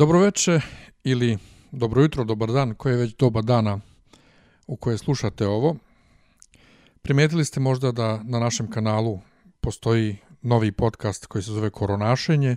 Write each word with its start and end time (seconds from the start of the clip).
Dobroveče 0.00 0.60
ili 1.04 1.38
dobro 1.72 2.02
jutro, 2.02 2.24
dobar 2.24 2.52
dan, 2.52 2.74
koje 2.74 2.92
je 2.92 2.96
već 2.96 3.16
doba 3.16 3.42
dana 3.42 3.80
u 4.66 4.76
koje 4.76 4.98
slušate 4.98 5.46
ovo. 5.46 5.76
Primetili 7.02 7.44
ste 7.44 7.60
možda 7.60 7.92
da 7.92 8.22
na 8.22 8.38
našem 8.38 8.70
kanalu 8.70 9.20
postoji 9.60 10.16
novi 10.42 10.72
podcast 10.72 11.26
koji 11.26 11.42
se 11.42 11.52
zove 11.52 11.70
Koronašenje, 11.70 12.56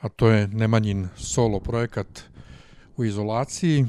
a 0.00 0.08
to 0.08 0.28
je 0.28 0.48
Nemanjin 0.48 1.08
solo 1.16 1.60
projekat 1.60 2.20
u 2.96 3.04
izolaciji. 3.04 3.86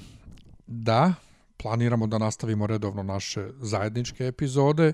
Da, 0.68 1.14
planiramo 1.58 2.08
da 2.08 2.18
nastavimo 2.18 2.68
redovno 2.68 3.04
naše 3.04 3.50
zajedničke 3.62 4.28
epizode, 4.28 4.94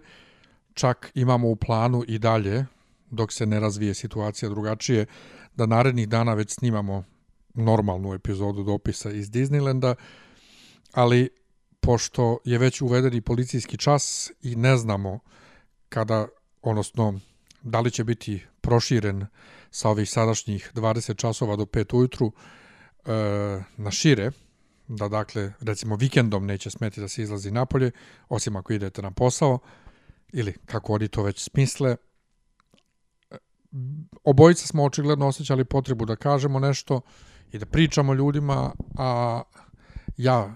čak 0.73 1.11
imamo 1.13 1.47
u 1.47 1.55
planu 1.55 2.03
i 2.07 2.19
dalje, 2.19 2.65
dok 3.11 3.31
se 3.31 3.45
ne 3.45 3.59
razvije 3.59 3.93
situacija 3.93 4.49
drugačije, 4.49 5.05
da 5.55 5.65
narednih 5.65 6.09
dana 6.09 6.33
već 6.33 6.51
snimamo 6.51 7.03
normalnu 7.55 8.13
epizodu 8.13 8.63
dopisa 8.63 9.11
iz 9.11 9.29
Disneylanda, 9.31 9.95
ali 10.91 11.29
pošto 11.79 12.37
je 12.43 12.57
već 12.57 12.81
uvedeni 12.81 13.21
policijski 13.21 13.77
čas 13.77 14.31
i 14.41 14.55
ne 14.55 14.77
znamo 14.77 15.19
kada, 15.89 16.27
odnosno 16.61 17.19
da 17.61 17.79
li 17.79 17.91
će 17.91 18.03
biti 18.03 18.45
proširen 18.61 19.25
sa 19.71 19.89
ovih 19.89 20.09
sadašnjih 20.09 20.71
20 20.73 21.15
časova 21.15 21.55
do 21.55 21.65
5 21.65 21.97
ujutru 21.97 22.31
e, 22.31 23.11
na 23.77 23.91
šire, 23.91 24.31
da 24.87 25.07
dakle, 25.07 25.53
recimo 25.59 25.95
vikendom 25.95 26.45
neće 26.45 26.69
smeti 26.69 27.01
da 27.01 27.07
se 27.07 27.21
izlazi 27.21 27.51
napolje, 27.51 27.91
osim 28.29 28.55
ako 28.55 28.73
idete 28.73 29.01
na 29.01 29.11
posao, 29.11 29.59
ili 30.33 30.53
kako 30.65 30.93
oni 30.93 31.07
to 31.07 31.23
već 31.23 31.43
smisle. 31.43 31.95
Obojica 34.23 34.67
smo 34.67 34.83
očigledno 34.83 35.27
osjećali 35.27 35.65
potrebu 35.65 36.05
da 36.05 36.15
kažemo 36.15 36.59
nešto 36.59 37.01
i 37.51 37.59
da 37.59 37.65
pričamo 37.65 38.13
ljudima, 38.13 38.71
a 38.97 39.41
ja 40.17 40.55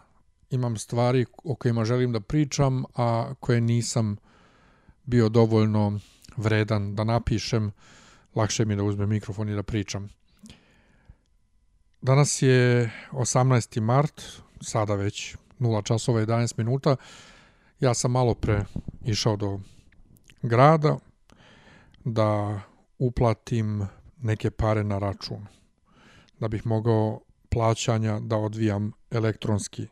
imam 0.49 0.77
stvari 0.77 1.25
o 1.43 1.55
kojima 1.55 1.85
želim 1.85 2.11
da 2.11 2.19
pričam, 2.19 2.83
a 2.95 3.33
koje 3.39 3.61
nisam 3.61 4.17
bio 5.03 5.29
dovoljno 5.29 5.99
vredan 6.37 6.95
da 6.95 7.03
napišem, 7.03 7.71
lakše 8.35 8.65
mi 8.65 8.75
da 8.75 8.83
uzmem 8.83 9.09
mikrofon 9.09 9.49
i 9.49 9.55
da 9.55 9.63
pričam. 9.63 10.09
Danas 12.01 12.41
je 12.41 12.91
18. 13.11 13.81
mart, 13.81 14.21
sada 14.61 14.95
već 14.95 15.35
0 15.59 15.85
časova 15.85 16.21
11 16.21 16.57
minuta. 16.57 16.95
Ja 17.79 17.93
sam 17.93 18.11
malo 18.11 18.33
pre 18.33 18.65
išao 19.05 19.35
do 19.35 19.59
grada 20.41 20.97
da 22.05 22.59
uplatim 22.99 23.87
neke 24.21 24.51
pare 24.51 24.83
na 24.83 24.99
račun. 24.99 25.47
Da 26.39 26.47
bih 26.47 26.67
mogao 26.67 27.19
plaćanja 27.49 28.19
da 28.19 28.37
odvijam 28.37 28.91
elektronski 29.11 29.87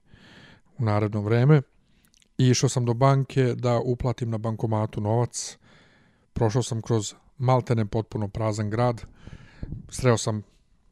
u 0.77 0.83
naredno 0.83 1.21
vreme. 1.21 1.61
I 2.37 2.47
išao 2.47 2.69
sam 2.69 2.85
do 2.85 2.93
banke 2.93 3.43
da 3.43 3.79
uplatim 3.79 4.29
na 4.29 4.37
bankomatu 4.37 5.01
novac. 5.01 5.57
Prošao 6.33 6.63
sam 6.63 6.81
kroz 6.81 7.13
maltene 7.37 7.85
potpuno 7.85 8.27
prazan 8.27 8.69
grad. 8.69 9.01
Sreo 9.89 10.17
sam 10.17 10.43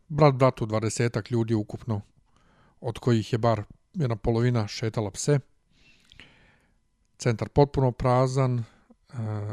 brat 0.07 0.35
bratu 0.35 0.65
dvadesetak 0.65 1.31
ljudi 1.31 1.53
ukupno, 1.53 2.01
od 2.81 2.99
kojih 2.99 3.33
je 3.33 3.37
bar 3.37 3.63
jedna 3.93 4.15
polovina 4.15 4.67
šetala 4.67 5.11
pse. 5.11 5.39
Centar 7.17 7.49
potpuno 7.49 7.91
prazan, 7.91 8.59
e, 8.59 8.63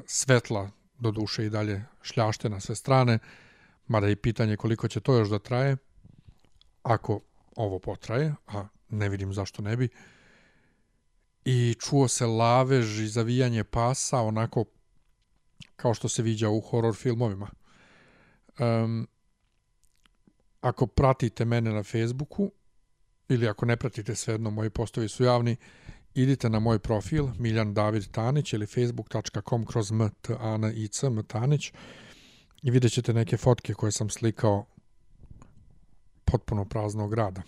svetla 0.06 0.70
do 0.98 1.10
duše 1.10 1.46
i 1.46 1.50
dalje 1.50 1.84
šljašte 2.02 2.48
na 2.48 2.60
sve 2.60 2.74
strane, 2.74 3.18
mada 3.86 4.08
i 4.08 4.16
pitanje 4.16 4.56
koliko 4.56 4.88
će 4.88 5.00
to 5.00 5.14
još 5.14 5.28
da 5.28 5.38
traje, 5.38 5.76
ako 6.82 7.20
ovo 7.56 7.78
potraje, 7.78 8.34
a 8.46 8.68
ne 8.88 9.08
vidim 9.08 9.32
zašto 9.32 9.62
ne 9.62 9.76
bi. 9.76 9.88
I 11.44 11.74
čuo 11.80 12.08
se 12.08 12.26
lavež 12.26 13.00
i 13.00 13.06
zavijanje 13.06 13.64
pasa, 13.64 14.20
onako 14.20 14.64
kao 15.76 15.94
što 15.94 16.08
se 16.08 16.22
viđa 16.22 16.48
u 16.48 16.60
horror 16.60 16.94
filmovima. 16.94 17.50
Um, 18.58 19.08
ako 20.60 20.86
pratite 20.86 21.44
mene 21.44 21.72
na 21.72 21.82
Facebooku 21.82 22.50
ili 23.28 23.48
ako 23.48 23.66
ne 23.66 23.76
pratite 23.76 24.14
svejedno, 24.14 24.50
moji 24.50 24.70
postovi 24.70 25.08
su 25.08 25.24
javni, 25.24 25.56
idite 26.14 26.50
na 26.50 26.58
moj 26.58 26.78
profil 26.78 27.28
Miljan 27.38 27.74
David 27.74 28.10
Tanić 28.10 28.52
ili 28.52 28.66
facebook.com 28.66 29.66
kroz 29.66 29.90
mtanic 29.92 31.02
mtanić 31.02 31.72
i 32.62 32.70
vidjet 32.70 32.92
ćete 32.92 33.12
neke 33.12 33.36
fotke 33.36 33.74
koje 33.74 33.92
sam 33.92 34.10
slikao 34.10 34.66
potpuno 36.32 36.64
praznog 36.64 37.10
grada. 37.10 37.42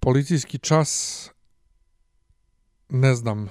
Policijski 0.00 0.58
čas 0.58 1.30
ne 2.88 3.14
znam 3.14 3.48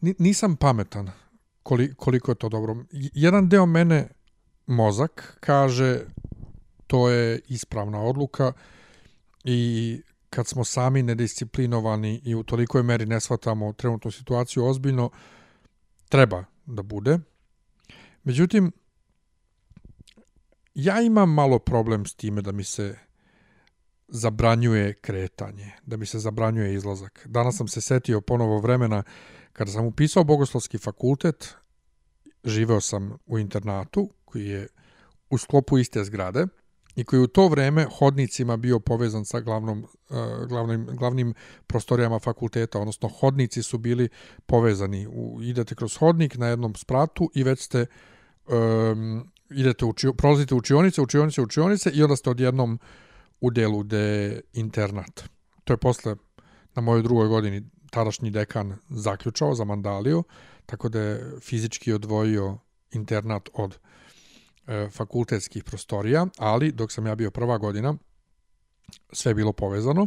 nisam 0.00 0.56
pametan 0.56 1.10
koliko 1.96 2.30
je 2.30 2.34
to 2.34 2.48
dobro. 2.48 2.76
Jedan 2.92 3.48
deo 3.48 3.66
mene 3.66 4.08
mozak 4.66 5.36
kaže 5.40 6.00
to 6.86 7.08
je 7.08 7.40
ispravna 7.48 8.00
odluka 8.02 8.52
i 9.44 10.00
kad 10.30 10.46
smo 10.46 10.64
sami 10.64 11.02
nedisciplinovani 11.02 12.20
i 12.24 12.34
u 12.34 12.42
tolikoj 12.42 12.82
meri 12.82 13.06
ne 13.06 13.20
shvatamo 13.20 13.72
trenutnu 13.72 14.10
situaciju 14.10 14.64
ozbiljno, 14.64 15.10
treba 16.08 16.44
da 16.66 16.82
bude. 16.82 17.18
Međutim, 18.24 18.72
ja 20.74 21.00
imam 21.00 21.34
malo 21.34 21.58
problem 21.58 22.06
s 22.06 22.14
time 22.14 22.42
da 22.42 22.52
mi 22.52 22.64
se 22.64 22.98
zabranjuje 24.08 24.94
kretanje, 24.94 25.72
da 25.86 25.96
mi 25.96 26.06
se 26.06 26.18
zabranjuje 26.18 26.74
izlazak. 26.74 27.26
Danas 27.26 27.56
sam 27.56 27.68
se 27.68 27.80
setio 27.80 28.20
ponovo 28.20 28.60
vremena 28.60 29.02
kada 29.52 29.70
sam 29.70 29.86
upisao 29.86 30.24
bogoslovski 30.24 30.78
fakultet, 30.78 31.54
živeo 32.44 32.80
sam 32.80 33.18
u 33.26 33.38
internatu 33.38 34.10
koji 34.24 34.46
je 34.46 34.68
u 35.30 35.38
sklopu 35.38 35.78
iste 35.78 36.04
zgrade 36.04 36.46
i 36.96 37.04
koji 37.04 37.22
u 37.22 37.26
to 37.26 37.48
vreme 37.48 37.86
hodnicima 37.98 38.56
bio 38.56 38.80
povezan 38.80 39.24
sa 39.24 39.40
glavnom, 39.40 39.84
uh, 40.10 40.48
glavnim, 40.48 40.86
glavnim 40.86 41.34
prostorijama 41.66 42.18
fakulteta, 42.18 42.78
odnosno 42.78 43.08
hodnici 43.08 43.62
su 43.62 43.78
bili 43.78 44.08
povezani. 44.46 45.06
U, 45.06 45.38
idete 45.42 45.74
kroz 45.74 45.96
hodnik 45.96 46.36
na 46.36 46.46
jednom 46.46 46.74
spratu 46.74 47.30
i 47.34 47.42
već 47.42 47.60
ste 47.60 47.86
um, 48.46 49.31
idete 49.54 49.84
u, 49.84 49.94
prolazite 50.16 50.54
učionice, 50.54 51.02
učionice, 51.02 51.42
učionice 51.42 51.90
i 51.90 52.02
onda 52.02 52.16
ste 52.16 52.30
odjednom 52.30 52.78
u 53.40 53.50
delu 53.50 53.82
gde 53.82 54.40
internat. 54.52 55.22
To 55.64 55.72
je 55.72 55.76
posle 55.76 56.16
na 56.74 56.82
mojoj 56.82 57.02
drugoj 57.02 57.28
godini 57.28 57.62
tadašnji 57.90 58.30
dekan 58.30 58.76
zaključao 58.88 59.54
za 59.54 59.64
Mandaliju, 59.64 60.24
tako 60.66 60.88
da 60.88 61.00
je 61.00 61.40
fizički 61.40 61.92
odvojio 61.92 62.58
internat 62.90 63.48
od 63.52 63.78
e, 64.66 64.88
fakultetskih 64.90 65.64
prostorija, 65.64 66.26
ali 66.38 66.72
dok 66.72 66.92
sam 66.92 67.06
ja 67.06 67.14
bio 67.14 67.30
prva 67.30 67.58
godina, 67.58 67.94
sve 69.12 69.30
je 69.30 69.34
bilo 69.34 69.52
povezano 69.52 70.06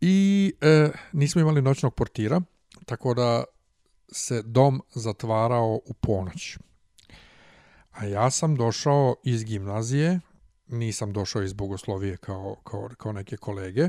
i 0.00 0.52
e, 0.60 0.90
nismo 1.12 1.40
imali 1.40 1.62
noćnog 1.62 1.94
portira, 1.94 2.40
tako 2.86 3.14
da 3.14 3.44
se 4.12 4.42
dom 4.42 4.82
zatvarao 4.94 5.80
u 5.86 5.94
ponoć. 6.00 6.58
A 7.98 8.04
ja 8.04 8.30
sam 8.30 8.56
došao 8.56 9.14
iz 9.24 9.44
gimnazije, 9.44 10.20
nisam 10.68 11.12
došao 11.12 11.42
iz 11.42 11.52
bogoslovije 11.52 12.16
kao, 12.16 12.56
kao, 12.64 12.88
kao 12.98 13.12
neke 13.12 13.36
kolege, 13.36 13.88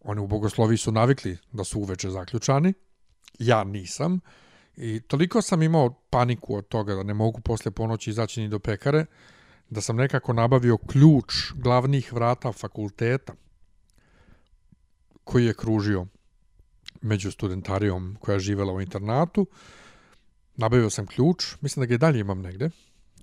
oni 0.00 0.20
u 0.20 0.26
bogosloviji 0.26 0.78
su 0.78 0.92
navikli 0.92 1.38
da 1.52 1.64
su 1.64 1.80
uveče 1.80 2.10
zaključani, 2.10 2.74
ja 3.38 3.64
nisam, 3.64 4.20
I 4.76 5.00
toliko 5.00 5.42
sam 5.42 5.62
imao 5.62 5.90
paniku 6.10 6.56
od 6.56 6.68
toga 6.68 6.94
da 6.94 7.02
ne 7.02 7.14
mogu 7.14 7.40
posle 7.40 7.70
ponoći 7.70 8.10
izaći 8.10 8.40
ni 8.40 8.48
do 8.48 8.58
pekare, 8.58 9.06
da 9.70 9.80
sam 9.80 9.96
nekako 9.96 10.32
nabavio 10.32 10.76
ključ 10.76 11.34
glavnih 11.54 12.12
vrata 12.12 12.52
fakulteta 12.52 13.34
koji 15.24 15.44
je 15.44 15.54
kružio 15.54 16.06
među 17.00 17.30
studentarijom 17.30 18.16
koja 18.20 18.34
je 18.34 18.40
živela 18.40 18.72
u 18.72 18.80
internatu. 18.80 19.46
Nabavio 20.56 20.90
sam 20.90 21.06
ključ, 21.06 21.56
mislim 21.60 21.82
da 21.82 21.86
ga 21.86 21.94
i 21.94 21.98
dalje 21.98 22.20
imam 22.20 22.40
negde, 22.40 22.70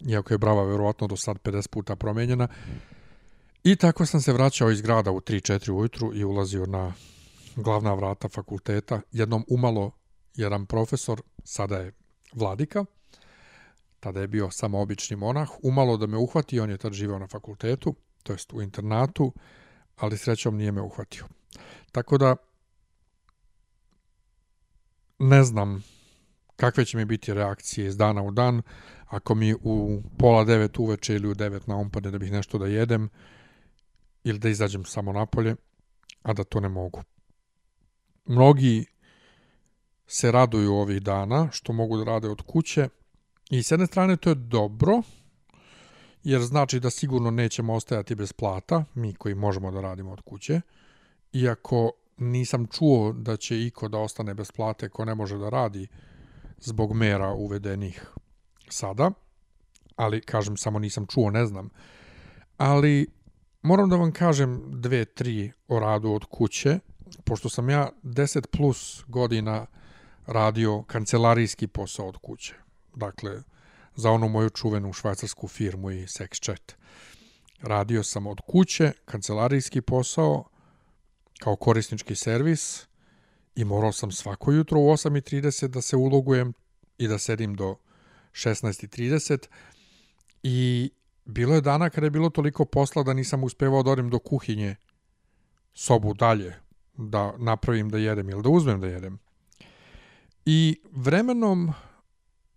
iako 0.08 0.34
je 0.34 0.38
brava 0.38 0.64
verovatno 0.64 1.08
do 1.08 1.18
sad 1.18 1.38
50 1.42 1.68
puta 1.68 1.96
promenjena. 1.96 2.48
I 3.64 3.76
tako 3.76 4.06
sam 4.06 4.22
se 4.22 4.34
vraćao 4.34 4.72
iz 4.72 4.82
grada 4.82 5.12
u 5.12 5.20
3-4 5.20 5.72
ujutru 5.72 6.14
i 6.14 6.24
ulazio 6.24 6.66
na 6.66 6.94
glavna 7.56 7.94
vrata 7.94 8.30
fakulteta, 8.30 9.02
jednom 9.12 9.46
umalo 9.48 9.92
jedan 10.36 10.66
profesor, 10.66 11.22
sada 11.44 11.78
je 11.78 11.94
vladika, 12.34 12.86
tada 14.00 14.22
je 14.22 14.28
bio 14.28 14.52
samo 14.52 14.82
obični 14.82 15.16
monah, 15.16 15.50
umalo 15.64 15.98
da 15.98 16.08
me 16.08 16.18
uhvati, 16.18 16.60
on 16.60 16.70
je 16.70 16.78
tad 16.78 16.94
živao 16.94 17.20
na 17.20 17.28
fakultetu, 17.28 17.96
to 18.24 18.34
jest 18.34 18.54
u 18.54 18.62
internatu, 18.62 19.34
ali 19.98 20.18
srećom 20.18 20.58
nije 20.58 20.72
me 20.72 20.82
uhvatio. 20.82 21.26
Tako 21.92 22.18
da, 22.18 22.36
ne 25.20 25.44
znam 25.44 25.84
kakve 26.60 26.86
će 26.86 26.98
mi 26.98 27.06
biti 27.06 27.34
reakcije 27.34 27.88
iz 27.88 27.98
dana 27.98 28.24
u 28.24 28.32
dan, 28.32 28.62
ako 29.06 29.36
mi 29.36 29.54
u 29.54 30.04
pola 30.18 30.44
devet 30.44 30.80
uveče 30.80 31.16
ili 31.16 31.28
u 31.28 31.34
devet 31.34 31.68
na 31.68 31.76
umpade 31.76 32.12
da 32.12 32.18
bih 32.18 32.32
nešto 32.32 32.58
da 32.58 32.68
jedem, 32.68 33.10
ili 34.24 34.40
da 34.40 34.50
izađem 34.50 34.86
samo 34.86 35.14
napolje, 35.14 35.56
a 36.24 36.34
da 36.34 36.44
to 36.44 36.60
ne 36.60 36.70
mogu. 36.70 37.04
Mnogi 38.26 38.86
se 40.08 40.32
raduju 40.32 40.74
ovih 40.74 41.02
dana 41.02 41.48
što 41.52 41.74
mogu 41.74 41.98
da 41.98 42.04
rade 42.04 42.30
od 42.30 42.42
kuće 42.42 42.90
i 43.50 43.64
s 43.64 43.72
jedne 43.72 43.88
strane 43.88 44.18
to 44.18 44.30
je 44.30 44.36
dobro, 44.36 45.02
jer 46.24 46.42
znači 46.42 46.80
da 46.80 46.90
sigurno 46.90 47.32
nećemo 47.32 47.74
ostajati 47.74 48.16
bez 48.16 48.34
plata, 48.34 48.86
mi 48.96 49.14
koji 49.14 49.36
možemo 49.36 49.72
da 49.72 49.82
radimo 49.82 50.12
od 50.12 50.22
kuće, 50.22 50.62
iako 51.34 51.92
nisam 52.18 52.68
čuo 52.68 53.14
da 53.14 53.38
će 53.38 53.66
iko 53.66 53.88
da 53.88 53.98
ostane 53.98 54.34
bez 54.34 54.52
plate 54.52 54.90
ko 54.90 55.06
ne 55.06 55.16
može 55.16 55.38
da 55.38 55.50
radi 55.50 55.88
zbog 56.62 56.94
mera 56.94 57.34
uvedenih 57.34 58.06
sada, 58.70 59.12
ali 59.96 60.22
kažem 60.22 60.58
samo 60.58 60.80
nisam 60.80 61.08
čuo, 61.08 61.30
ne 61.30 61.46
znam. 61.46 61.70
Ali 62.58 63.08
moram 63.62 63.90
da 63.90 63.96
vam 63.96 64.12
kažem 64.12 64.62
dve, 64.82 65.06
tri 65.06 65.52
o 65.68 65.80
radu 65.80 66.12
od 66.12 66.26
kuće, 66.26 66.80
pošto 67.24 67.50
sam 67.50 67.70
ja 67.70 67.90
10 68.04 68.48
plus 68.48 69.04
godina 69.08 69.66
radio 70.28 70.84
kancelarijski 70.84 71.68
posao 71.68 72.08
od 72.08 72.18
kuće. 72.18 72.54
Dakle, 72.96 73.42
za 73.96 74.12
onu 74.12 74.30
moju 74.30 74.50
čuvenu 74.50 74.94
švajcarsku 74.94 75.48
firmu 75.48 75.92
i 75.92 76.04
sex 76.04 76.44
chat. 76.44 76.76
Radio 77.62 78.04
sam 78.04 78.28
od 78.28 78.42
kuće, 78.48 78.92
kancelarijski 79.06 79.82
posao, 79.82 80.44
kao 81.40 81.56
korisnički 81.56 82.16
servis 82.16 82.89
i 83.60 83.66
morao 83.66 83.92
sam 83.92 84.12
svako 84.12 84.52
jutro 84.52 84.80
u 84.80 84.84
8.30 84.84 85.68
da 85.68 85.82
se 85.82 85.96
ulogujem 85.96 86.54
i 86.98 87.08
da 87.08 87.18
sedim 87.18 87.56
do 87.56 87.76
16.30 88.32 89.48
i 90.44 90.90
bilo 91.26 91.56
je 91.56 91.62
dana 91.62 91.90
kada 91.90 92.08
je 92.08 92.12
bilo 92.12 92.30
toliko 92.30 92.66
posla 92.66 93.04
da 93.04 93.14
nisam 93.14 93.44
uspevao 93.44 93.84
da 93.84 93.92
odem 93.92 94.10
do 94.10 94.20
kuhinje 94.20 94.76
sobu 95.74 96.14
dalje 96.14 96.56
da 96.98 97.34
napravim 97.38 97.90
da 97.90 97.98
jedem 97.98 98.30
ili 98.30 98.44
da 98.44 98.50
uzmem 98.50 98.82
da 98.82 98.88
jedem. 98.88 99.20
I 100.46 100.78
vremenom, 100.92 101.74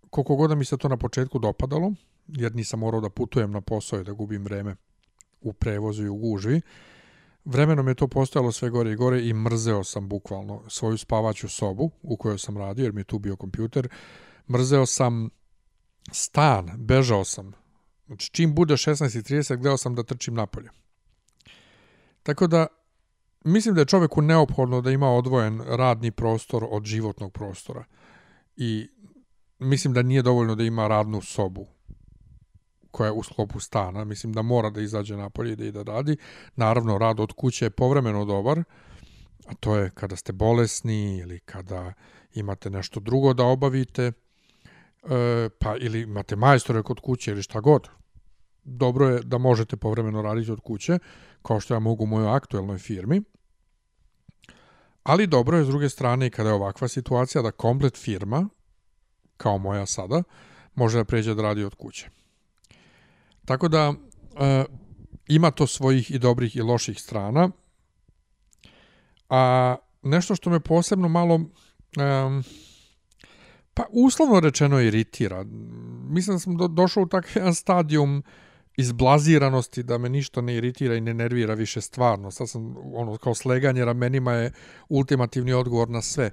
koliko 0.09 0.35
god 0.35 0.49
da 0.49 0.55
mi 0.55 0.65
se 0.65 0.77
to 0.77 0.87
na 0.87 0.97
početku 0.97 1.39
dopadalo, 1.39 1.93
jer 2.27 2.55
nisam 2.55 2.79
morao 2.79 3.01
da 3.01 3.09
putujem 3.09 3.51
na 3.51 3.61
posao 3.61 3.99
i 3.99 4.03
da 4.03 4.11
gubim 4.11 4.43
vreme 4.43 4.75
u 5.41 5.53
prevozu 5.53 6.05
i 6.05 6.09
u 6.09 6.15
gužvi, 6.15 6.61
vremenom 7.45 7.87
je 7.87 7.95
to 7.95 8.07
postojalo 8.07 8.51
sve 8.51 8.69
gore 8.69 8.91
i 8.91 8.95
gore 8.95 9.27
i 9.27 9.33
mrzeo 9.33 9.83
sam 9.83 10.09
bukvalno 10.09 10.63
svoju 10.67 10.97
spavaću 10.97 11.49
sobu 11.49 11.91
u 12.01 12.17
kojoj 12.17 12.39
sam 12.39 12.57
radio, 12.57 12.83
jer 12.83 12.93
mi 12.93 13.01
je 13.01 13.05
tu 13.05 13.19
bio 13.19 13.35
kompjuter. 13.35 13.87
Mrzeo 14.51 14.85
sam 14.85 15.29
stan, 16.11 16.71
bežao 16.77 17.23
sam. 17.23 17.53
Znači, 18.05 18.31
čim 18.31 18.55
bude 18.55 18.73
16.30, 18.73 19.55
gledao 19.55 19.77
sam 19.77 19.95
da 19.95 20.03
trčim 20.03 20.33
napolje. 20.33 20.69
Tako 22.23 22.47
da, 22.47 22.67
mislim 23.45 23.75
da 23.75 23.81
je 23.81 23.85
čoveku 23.85 24.21
neophodno 24.21 24.81
da 24.81 24.91
ima 24.91 25.09
odvojen 25.09 25.61
radni 25.61 26.11
prostor 26.11 26.67
od 26.69 26.85
životnog 26.85 27.33
prostora. 27.33 27.85
I 28.55 28.89
mislim 29.59 29.93
da 29.93 30.01
nije 30.01 30.21
dovoljno 30.21 30.55
da 30.55 30.63
ima 30.63 30.87
radnu 30.87 31.21
sobu 31.21 31.67
koja 32.93 33.07
je 33.07 33.11
u 33.11 33.23
sklopu 33.23 33.59
stana. 33.59 34.03
Mislim 34.05 34.33
da 34.33 34.41
mora 34.41 34.69
da 34.69 34.81
izađe 34.81 35.17
napolje 35.17 35.53
i 35.53 35.55
da 35.55 35.65
ide 35.65 35.83
radi. 35.83 36.17
Naravno, 36.55 36.97
rad 36.97 37.19
od 37.19 37.33
kuće 37.33 37.65
je 37.65 37.69
povremeno 37.69 38.25
dobar, 38.25 38.63
a 39.45 39.53
to 39.59 39.75
je 39.75 39.89
kada 39.89 40.15
ste 40.15 40.33
bolesni 40.33 41.17
ili 41.17 41.39
kada 41.39 41.93
imate 42.33 42.69
nešto 42.69 42.99
drugo 42.99 43.33
da 43.33 43.43
obavite, 43.43 44.11
e, 45.03 45.49
pa 45.59 45.75
ili 45.79 46.01
imate 46.01 46.35
majstore 46.35 46.83
kod 46.83 46.99
kuće 46.99 47.31
ili 47.31 47.43
šta 47.43 47.59
god. 47.59 47.89
Dobro 48.63 49.09
je 49.09 49.21
da 49.21 49.37
možete 49.37 49.77
povremeno 49.77 50.21
raditi 50.21 50.51
od 50.51 50.59
kuće, 50.59 50.99
kao 51.41 51.59
što 51.59 51.73
ja 51.73 51.79
mogu 51.79 52.03
u 52.03 52.07
mojoj 52.07 52.35
aktuelnoj 52.35 52.77
firmi. 52.77 53.21
Ali 55.03 55.27
dobro 55.27 55.57
je 55.57 55.63
s 55.63 55.67
druge 55.67 55.89
strane 55.89 56.27
i 56.27 56.29
kada 56.29 56.49
je 56.49 56.55
ovakva 56.55 56.87
situacija 56.87 57.41
da 57.41 57.51
komplet 57.51 57.97
firma, 57.97 58.49
kao 59.37 59.57
moja 59.57 59.85
sada, 59.85 60.23
može 60.75 60.97
da 60.97 61.05
pređe 61.05 61.33
da 61.33 61.41
radi 61.41 61.63
od 61.63 61.75
kuće. 61.75 62.22
Tako 63.45 63.67
da 63.67 63.93
e, 64.39 64.65
ima 65.27 65.51
to 65.51 65.67
svojih 65.67 66.11
i 66.11 66.19
dobrih 66.19 66.55
i 66.55 66.61
loših 66.61 66.99
strana. 66.99 67.49
A 69.29 69.75
nešto 70.01 70.35
što 70.35 70.49
me 70.49 70.59
posebno 70.59 71.07
malo 71.07 71.35
e, 71.35 72.41
pa 73.73 73.83
uslovno 73.91 74.39
rečeno 74.39 74.79
iritira. 74.79 75.45
Mislim 76.09 76.35
da 76.35 76.39
sam 76.39 76.57
do, 76.57 76.67
došao 76.67 77.03
u 77.03 77.07
takav 77.07 77.53
stadijum 77.53 78.23
izblaziranosti 78.77 79.83
da 79.83 79.97
me 79.97 80.09
ništa 80.09 80.41
ne 80.41 80.55
iritira 80.55 80.95
i 80.95 81.01
ne 81.01 81.13
nervira 81.13 81.53
više 81.53 81.81
stvarno. 81.81 82.31
Sad 82.31 82.49
sam 82.49 82.75
ono 82.93 83.17
kao 83.17 83.35
sleganje 83.35 83.85
ramenima 83.85 84.33
je 84.33 84.51
ultimativni 84.89 85.53
odgovor 85.53 85.89
na 85.89 86.01
sve. 86.01 86.31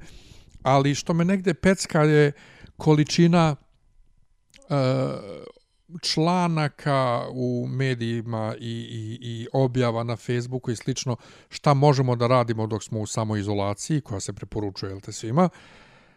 Ali 0.62 0.94
što 0.94 1.14
me 1.14 1.24
negde 1.24 1.54
pecka 1.54 2.02
je 2.02 2.32
količina 2.76 3.56
uh, 4.68 4.76
članaka 6.02 7.26
u 7.32 7.66
medijima 7.70 8.54
i, 8.58 8.70
i, 8.70 9.18
i 9.20 9.46
objava 9.52 10.04
na 10.04 10.16
Facebooku 10.16 10.70
i 10.70 10.76
slično 10.76 11.16
šta 11.48 11.74
možemo 11.74 12.16
da 12.16 12.26
radimo 12.26 12.66
dok 12.66 12.82
smo 12.82 13.00
u 13.00 13.06
samoizolaciji 13.06 14.00
koja 14.00 14.20
se 14.20 14.32
preporučuje 14.32 15.00
te 15.00 15.12
svima 15.12 15.48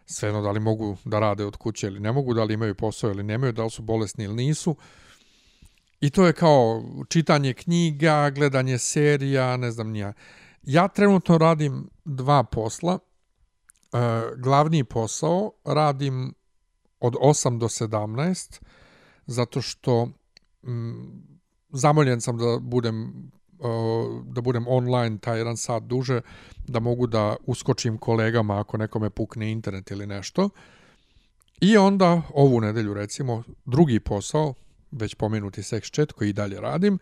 svejedno 0.06 0.42
da 0.42 0.50
li 0.50 0.60
mogu 0.60 0.96
da 1.04 1.18
rade 1.18 1.44
od 1.44 1.56
kuće 1.56 1.86
ili 1.86 2.00
ne 2.00 2.12
mogu, 2.12 2.34
da 2.34 2.44
li 2.44 2.54
imaju 2.54 2.74
posao 2.74 3.10
ili 3.10 3.22
nemaju, 3.22 3.52
da 3.52 3.64
li 3.64 3.70
su 3.70 3.82
bolesni 3.82 4.24
ili 4.24 4.34
nisu. 4.34 4.76
I 6.00 6.10
to 6.10 6.26
je 6.26 6.32
kao 6.32 6.82
čitanje 7.08 7.54
knjiga, 7.54 8.30
gledanje 8.30 8.78
serija, 8.78 9.56
ne 9.56 9.70
znam 9.70 9.90
nija. 9.90 10.12
Ja 10.62 10.88
trenutno 10.88 11.38
radim 11.38 11.90
dva 12.04 12.44
posla. 12.44 12.98
E, 12.98 13.98
glavni 14.36 14.84
posao 14.84 15.52
radim 15.64 16.34
od 17.00 17.14
8 17.14 17.58
do 17.58 17.66
17 17.66 18.60
zato 19.26 19.62
što 19.62 20.08
m, 20.62 21.22
zamoljen 21.70 22.20
sam 22.20 22.38
da 22.38 22.58
budem 22.60 23.12
da 24.24 24.40
budem 24.40 24.64
online 24.68 25.18
taj 25.18 25.38
jedan 25.38 25.56
sat 25.56 25.82
duže, 25.82 26.20
da 26.68 26.80
mogu 26.80 27.06
da 27.06 27.36
uskočim 27.46 27.98
kolegama 27.98 28.60
ako 28.60 28.76
nekome 28.76 29.10
pukne 29.10 29.52
internet 29.52 29.90
ili 29.90 30.06
nešto. 30.06 30.48
I 31.60 31.76
onda 31.76 32.22
ovu 32.34 32.60
nedelju 32.60 32.94
recimo 32.94 33.42
drugi 33.64 34.00
posao, 34.00 34.54
već 34.90 35.14
pomenuti 35.14 35.62
sex 35.62 35.94
chat 35.94 36.12
koji 36.12 36.28
i 36.28 36.32
dalje 36.32 36.60
radim, 36.60 36.98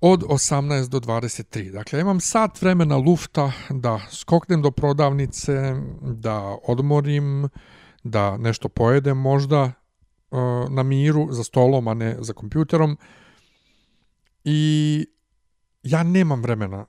od 0.00 0.22
18 0.22 0.88
do 0.88 1.00
23. 1.00 1.70
Dakle, 1.70 2.00
imam 2.00 2.20
sat 2.20 2.62
vremena 2.62 2.96
lufta 2.96 3.52
da 3.70 4.00
skoknem 4.10 4.62
do 4.62 4.70
prodavnice, 4.70 5.74
da 6.02 6.56
odmorim, 6.68 7.48
da 8.02 8.36
nešto 8.36 8.68
pojedem 8.68 9.18
možda 9.18 9.72
na 10.70 10.82
miru 10.82 11.28
za 11.30 11.44
stolom, 11.44 11.88
a 11.88 11.94
ne 11.94 12.16
za 12.20 12.32
kompjuterom. 12.32 12.96
I 14.44 15.06
ja 15.82 16.02
nemam 16.02 16.42
vremena, 16.42 16.86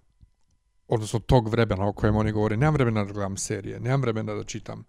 odnosno 0.88 1.20
tog 1.20 1.50
vremena 1.50 1.88
o 1.88 1.94
kojem 1.94 2.16
oni 2.16 2.32
govore, 2.32 2.58
nemam 2.58 2.74
vremena 2.74 3.06
da 3.06 3.14
gledam 3.14 3.38
serije, 3.38 3.80
nemam 3.80 4.02
vremena 4.02 4.34
da 4.34 4.44
čitam. 4.44 4.84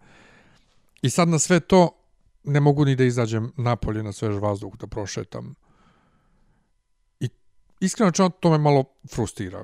I 1.01 1.09
sad 1.09 1.29
na 1.29 1.39
sve 1.39 1.59
to 1.59 1.89
ne 2.43 2.59
mogu 2.59 2.85
ni 2.85 2.95
da 2.95 3.03
izađem 3.03 3.51
napolje 3.57 4.03
na 4.03 4.11
svež 4.11 4.35
vazduh 4.35 4.77
da 4.77 4.87
prošetam. 4.87 5.55
I 7.19 7.29
iskreno 7.79 8.11
čeno 8.11 8.29
to 8.29 8.51
me 8.51 8.57
malo 8.57 8.83
frustrira. 9.13 9.63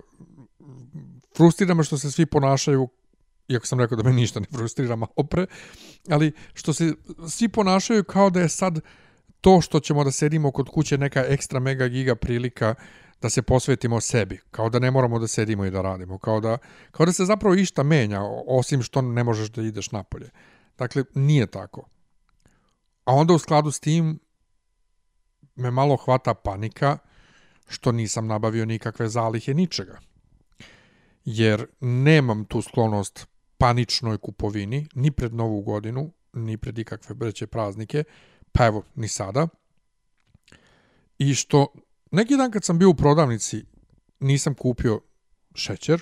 Frustrira 1.38 1.74
me 1.74 1.84
što 1.84 1.98
se 1.98 2.12
svi 2.12 2.25
ponašaju 2.25 2.88
iako 3.48 3.68
sam 3.68 3.80
rekao 3.80 3.98
da 3.98 4.04
me 4.04 4.14
ništa 4.14 4.40
ne 4.40 4.46
frustrira 4.56 4.96
malo 4.96 5.24
pre, 5.30 5.46
ali 6.10 6.32
što 6.54 6.74
se 6.74 6.94
svi 7.30 7.50
ponašaju 7.50 8.04
kao 8.04 8.30
da 8.30 8.42
je 8.42 8.50
sad 8.50 8.80
to 9.42 9.62
što 9.62 9.80
ćemo 9.80 10.04
da 10.04 10.12
sedimo 10.12 10.52
kod 10.52 10.70
kuće 10.70 10.98
neka 10.98 11.25
ekstra 11.28 11.60
mega 11.60 11.88
giga 11.88 12.16
prilika 12.16 12.75
da 13.22 13.30
se 13.30 13.42
posvetimo 13.42 14.02
sebi, 14.02 14.40
kao 14.52 14.70
da 14.70 14.80
ne 14.80 14.92
moramo 14.92 15.20
da 15.20 15.28
sedimo 15.28 15.66
i 15.66 15.72
da 15.72 15.82
radimo, 15.82 16.18
kao 16.18 16.40
da, 16.40 16.58
kao 16.92 17.06
da 17.06 17.14
se 17.14 17.25
zapravo 17.25 17.56
išta 17.56 17.84
menja, 17.84 18.22
osim 18.48 18.84
što 18.84 19.02
ne 19.02 19.24
možeš 19.24 19.50
da 19.50 19.62
ideš 19.62 19.92
napolje. 19.92 20.30
Dakle, 20.78 21.04
nije 21.16 21.48
tako. 21.48 21.88
A 23.06 23.14
onda 23.14 23.34
u 23.34 23.40
skladu 23.40 23.72
s 23.72 23.80
tim 23.80 24.20
me 25.56 25.72
malo 25.72 25.98
hvata 25.98 26.34
panika 26.34 26.98
što 27.68 27.92
nisam 27.92 28.28
nabavio 28.28 28.66
nikakve 28.66 29.10
zalihe 29.10 29.54
ničega. 29.54 30.00
Jer 31.25 31.66
nemam 31.80 32.46
tu 32.46 32.62
sklonost 32.62 33.28
paničnoj 33.66 34.18
kupovini, 34.18 34.88
ni 34.96 35.12
pred 35.12 35.34
novu 35.34 35.62
godinu, 35.62 36.12
ni 36.34 36.58
pred 36.58 36.78
ikakve 36.78 37.16
breće 37.16 37.48
praznike, 37.48 38.04
pa 38.52 38.66
evo, 38.66 38.84
ni 38.96 39.08
sada. 39.08 39.48
I 41.18 41.34
što 41.34 41.68
Neki 42.16 42.38
dan 42.38 42.52
kad 42.52 42.64
sam 42.64 42.80
bio 42.80 42.90
u 42.90 42.96
prodavnici, 42.96 43.66
nisam 44.20 44.54
kupio 44.54 45.02
šećer, 45.56 46.02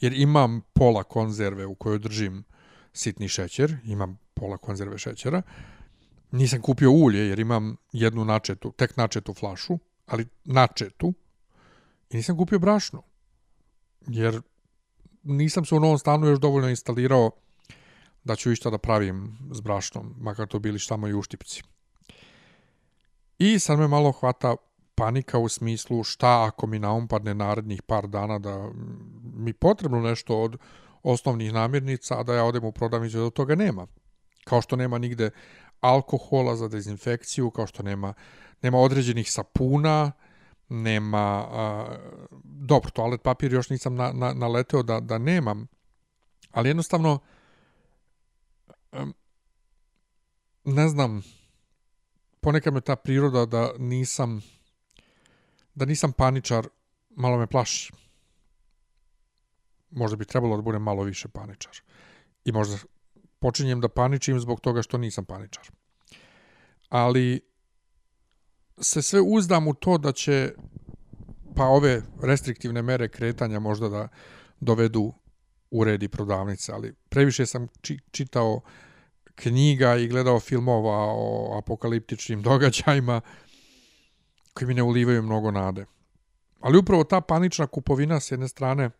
jer 0.00 0.12
imam 0.12 0.60
pola 0.72 1.02
konzerve 1.04 1.66
u 1.66 1.74
kojoj 1.74 1.98
držim 1.98 2.44
sitni 2.92 3.28
šećer, 3.28 3.76
imam 3.84 4.18
pola 4.34 4.56
konzerve 4.56 4.98
šećera. 4.98 5.42
Nisam 6.30 6.62
kupio 6.62 6.90
ulje 6.90 7.28
jer 7.28 7.38
imam 7.38 7.76
jednu 7.92 8.24
načetu, 8.24 8.72
tek 8.72 8.96
načetu 8.96 9.34
flašu, 9.34 9.78
ali 10.06 10.26
načetu. 10.44 11.14
I 12.10 12.16
nisam 12.16 12.36
kupio 12.36 12.58
brašno. 12.58 13.02
Jer 14.06 14.40
nisam 15.22 15.64
se 15.64 15.74
u 15.74 15.80
novom 15.80 15.98
stanu 15.98 16.26
još 16.26 16.38
dovoljno 16.38 16.68
instalirao 16.68 17.30
da 18.24 18.36
ću 18.36 18.52
išta 18.52 18.70
da 18.70 18.78
pravim 18.78 19.38
s 19.50 19.60
brašnom, 19.60 20.14
makar 20.20 20.46
to 20.46 20.58
bili 20.58 20.78
šta 20.78 20.96
moji 20.96 21.14
uštipci. 21.14 21.62
I 23.38 23.58
sad 23.58 23.78
me 23.78 23.88
malo 23.88 24.12
hvata 24.12 24.56
panika 24.94 25.38
u 25.38 25.48
smislu 25.48 26.04
šta 26.04 26.44
ako 26.46 26.66
mi 26.66 26.78
naumpadne 26.78 27.34
narednih 27.34 27.82
par 27.82 28.06
dana 28.06 28.38
da 28.38 28.68
mi 29.34 29.52
potrebno 29.52 30.00
nešto 30.00 30.42
od 30.42 30.58
osnovnih 31.02 31.52
namirnica, 31.52 32.20
a 32.20 32.22
da 32.22 32.34
ja 32.34 32.44
odem 32.44 32.64
u 32.64 32.72
prodavnicu 32.72 33.18
da 33.18 33.30
toga 33.30 33.54
nema. 33.54 33.86
Kao 34.44 34.62
što 34.62 34.76
nema 34.76 34.98
nigde 34.98 35.30
alkohola 35.80 36.56
za 36.56 36.68
dezinfekciju, 36.68 37.50
kao 37.50 37.66
što 37.66 37.82
nema, 37.82 38.14
nema 38.62 38.78
određenih 38.78 39.32
sapuna, 39.32 40.12
nema... 40.68 41.46
A, 41.50 41.96
dobro, 42.44 42.90
toalet 42.90 43.22
papir 43.22 43.52
još 43.52 43.70
nisam 43.70 43.94
na, 43.94 44.12
na, 44.12 44.32
naleteo 44.32 44.82
da, 44.82 45.00
da 45.00 45.18
nemam, 45.18 45.66
ali 46.50 46.68
jednostavno 46.68 47.18
ne 50.64 50.88
znam, 50.88 51.22
ponekad 52.40 52.74
me 52.74 52.80
ta 52.80 52.96
priroda 52.96 53.46
da 53.46 53.72
nisam 53.78 54.42
da 55.78 55.84
nisam 55.84 56.12
paničar, 56.12 56.68
malo 57.10 57.38
me 57.38 57.46
plaši. 57.46 57.92
Možda 59.90 60.16
bi 60.16 60.24
trebalo 60.24 60.56
da 60.56 60.62
budem 60.62 60.82
malo 60.82 61.02
više 61.02 61.28
paničar. 61.28 61.72
I 62.44 62.52
možda 62.52 62.76
počinjem 63.38 63.80
da 63.80 63.88
paničim 63.88 64.40
zbog 64.40 64.60
toga 64.60 64.82
što 64.82 64.98
nisam 64.98 65.24
paničar. 65.24 65.70
Ali 66.88 67.40
se 68.80 69.02
sve 69.02 69.20
uzdam 69.20 69.68
u 69.68 69.74
to 69.74 69.98
da 69.98 70.12
će 70.12 70.52
pa 71.56 71.64
ove 71.64 72.02
restriktivne 72.22 72.82
mere 72.82 73.08
kretanja 73.08 73.58
možda 73.58 73.88
da 73.88 74.08
dovedu 74.60 75.12
u 75.70 75.84
redi 75.84 76.08
prodavnice, 76.08 76.72
ali 76.72 76.94
previše 77.08 77.46
sam 77.46 77.68
či, 77.80 77.98
čitao 78.10 78.60
knjiga 79.34 79.96
i 79.96 80.08
gledao 80.08 80.40
filmova 80.40 81.06
o 81.08 81.58
apokaliptičnim 81.58 82.42
događajima 82.48 83.20
koji 84.54 84.68
mi 84.68 84.74
ne 84.74 84.82
ulivaju 84.82 85.22
mnogo 85.22 85.50
nade. 85.50 85.86
Ali 86.60 86.78
upravo 86.78 87.04
ta 87.04 87.20
panična 87.20 87.66
kupovina 87.66 88.20
s 88.20 88.30
jedne 88.30 88.48
strane 88.48 88.90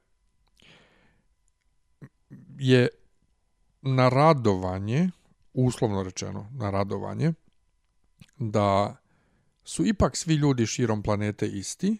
je 2.58 2.88
na 3.82 4.08
radovanje, 4.08 5.10
uslovno 5.52 6.02
rečeno, 6.02 6.50
na 6.52 6.70
radovanje, 6.70 7.32
da 8.38 8.96
su 9.68 9.86
ipak 9.86 10.16
svi 10.16 10.34
ljudi 10.34 10.66
širom 10.66 11.02
planete 11.02 11.46
isti 11.46 11.98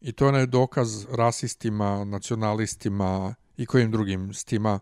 i 0.00 0.12
to 0.12 0.24
je 0.24 0.28
onaj 0.28 0.46
dokaz 0.46 1.06
rasistima, 1.10 2.04
nacionalistima 2.04 3.34
i 3.56 3.66
kojim 3.66 3.90
drugim 3.90 4.34
stima 4.34 4.80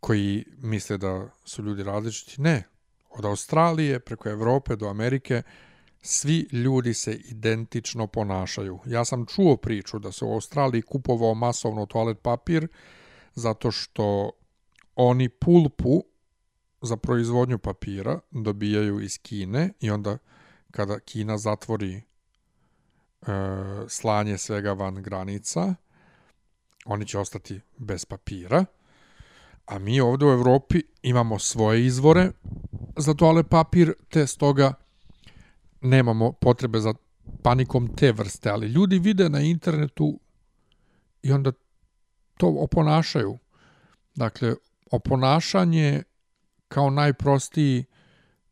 koji 0.00 0.44
misle 0.58 0.98
da 0.98 1.28
su 1.44 1.62
ljudi 1.62 1.82
različiti. 1.82 2.40
Ne. 2.40 2.62
Od 3.10 3.24
Australije 3.24 4.00
preko 4.00 4.28
Evrope 4.28 4.76
do 4.76 4.88
Amerike 4.88 5.42
svi 6.02 6.48
ljudi 6.52 6.94
se 6.94 7.14
identično 7.14 8.06
ponašaju. 8.06 8.78
Ja 8.86 9.04
sam 9.04 9.26
čuo 9.26 9.56
priču 9.56 9.98
da 9.98 10.12
se 10.12 10.24
u 10.24 10.32
Australiji 10.32 10.82
kupovao 10.82 11.34
masovno 11.34 11.86
toalet 11.86 12.18
papir 12.22 12.68
zato 13.34 13.70
što 13.70 14.30
oni 14.94 15.28
pulpu 15.28 16.04
za 16.82 16.96
proizvodnju 16.96 17.58
papira 17.58 18.20
dobijaju 18.30 19.00
iz 19.00 19.18
Kine 19.22 19.72
i 19.80 19.90
onda 19.90 20.18
kada 20.70 21.00
Kina 21.00 21.38
zatvori 21.38 21.94
e, 21.94 22.02
slanje 23.88 24.38
svega 24.38 24.72
van 24.72 25.02
granica, 25.02 25.74
oni 26.84 27.06
će 27.06 27.18
ostati 27.18 27.60
bez 27.76 28.04
papira. 28.04 28.64
A 29.66 29.78
mi 29.78 30.00
ovde 30.00 30.26
u 30.26 30.30
Evropi 30.30 30.82
imamo 31.02 31.38
svoje 31.38 31.86
izvore 31.86 32.30
za 32.96 33.14
toalet 33.14 33.46
papir, 33.48 33.92
te 34.08 34.26
stoga 34.26 34.72
nemamo 35.80 36.32
potrebe 36.32 36.80
za 36.80 36.94
panikom 37.42 37.96
te 37.96 38.12
vrste, 38.12 38.50
ali 38.50 38.66
ljudi 38.66 38.98
vide 38.98 39.28
na 39.28 39.40
internetu 39.40 40.20
i 41.22 41.32
onda 41.32 41.52
to 42.36 42.48
oponašaju. 42.58 43.38
Dakle, 44.14 44.54
oponašanje 44.90 46.02
kao 46.68 46.90
najprostiji 46.90 47.84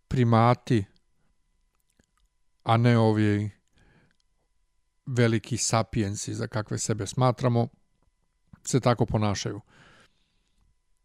primati, 0.09 0.85
a 2.65 2.77
ne 2.77 2.99
ovi 2.99 3.51
veliki 5.07 5.57
sapiensi 5.57 6.35
za 6.35 6.47
kakve 6.47 6.79
sebe 6.79 7.07
smatramo, 7.07 7.69
se 8.65 8.81
tako 8.81 9.07
ponašaju. 9.07 9.61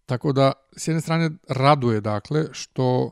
Tako 0.05 0.33
da, 0.33 0.51
s 0.77 0.87
jedne 0.87 1.01
strane, 1.01 1.29
raduje, 1.49 2.01
dakle, 2.01 2.45
što 2.51 3.11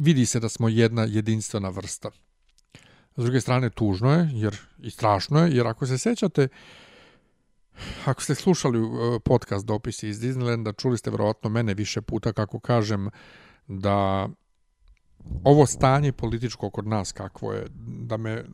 vidi 0.00 0.26
se 0.26 0.40
da 0.40 0.48
smo 0.48 0.68
jedna 0.68 1.02
jedinstvena 1.08 1.68
vrsta. 1.68 2.10
S 3.16 3.24
druge 3.24 3.40
strane, 3.40 3.70
tužno 3.70 4.12
je, 4.12 4.30
jer 4.32 4.56
i 4.78 4.90
strašno 4.90 5.40
je, 5.40 5.56
jer 5.56 5.66
ako 5.66 5.86
se 5.86 5.98
sećate, 5.98 6.48
ako 8.04 8.22
ste 8.22 8.34
slušali 8.34 8.80
uh, 8.80 8.90
podcast 9.24 9.66
dopisi 9.66 10.08
iz 10.08 10.20
Disneylanda, 10.20 10.80
čuli 10.80 10.98
ste 10.98 11.10
verovatno 11.10 11.50
mene 11.50 11.74
više 11.74 12.02
puta 12.02 12.32
kako 12.32 12.60
kažem 12.60 13.10
da 13.66 14.28
ovo 15.44 15.66
stanje 15.66 16.12
političko 16.12 16.70
kod 16.70 16.86
nas 16.86 17.12
kakvo 17.12 17.52
je, 17.52 17.66
da 17.80 18.16
me, 18.16 18.44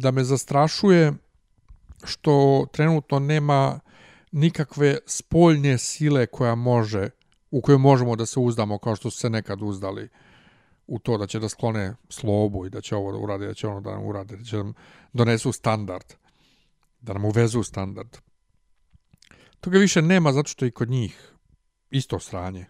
da 0.00 0.10
me 0.10 0.24
zastrašuje 0.24 1.12
što 2.04 2.66
trenutno 2.72 3.18
nema 3.18 3.80
nikakve 4.32 4.98
spoljnje 5.06 5.78
sile 5.78 6.26
koja 6.26 6.54
može 6.54 7.10
u 7.50 7.60
kojoj 7.60 7.78
možemo 7.78 8.16
da 8.16 8.26
se 8.26 8.40
uzdamo 8.40 8.78
kao 8.78 8.96
što 8.96 9.10
su 9.10 9.18
se 9.18 9.30
nekad 9.30 9.62
uzdali 9.62 10.08
u 10.86 10.98
to 10.98 11.18
da 11.18 11.26
će 11.26 11.38
da 11.38 11.48
sklone 11.48 11.94
slobu 12.08 12.66
i 12.66 12.70
da 12.70 12.80
će 12.80 12.96
ovo 12.96 13.12
da 13.12 13.18
urade, 13.18 13.46
da 13.46 13.54
će 13.54 13.68
ono 13.68 13.80
da 13.80 13.90
nam 13.90 14.04
urade, 14.06 14.36
da 14.36 14.44
će 14.44 14.56
nam 14.56 14.74
donesu 15.12 15.52
standard, 15.52 16.04
da 17.00 17.12
nam 17.12 17.24
uvezu 17.24 17.62
standard. 17.62 18.16
Toga 19.60 19.78
više 19.78 20.02
nema 20.02 20.32
zato 20.32 20.48
što 20.48 20.66
i 20.66 20.70
kod 20.70 20.90
njih 20.90 21.32
isto 21.90 22.18
sranje. 22.18 22.66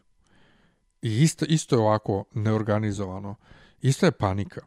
I 1.02 1.23
isto, 1.23 1.45
isto 1.49 1.76
je 1.76 1.80
ovako 1.80 2.25
neorganizovano. 2.35 3.35
Isto 3.80 4.07
je 4.07 4.12
panika. 4.12 4.61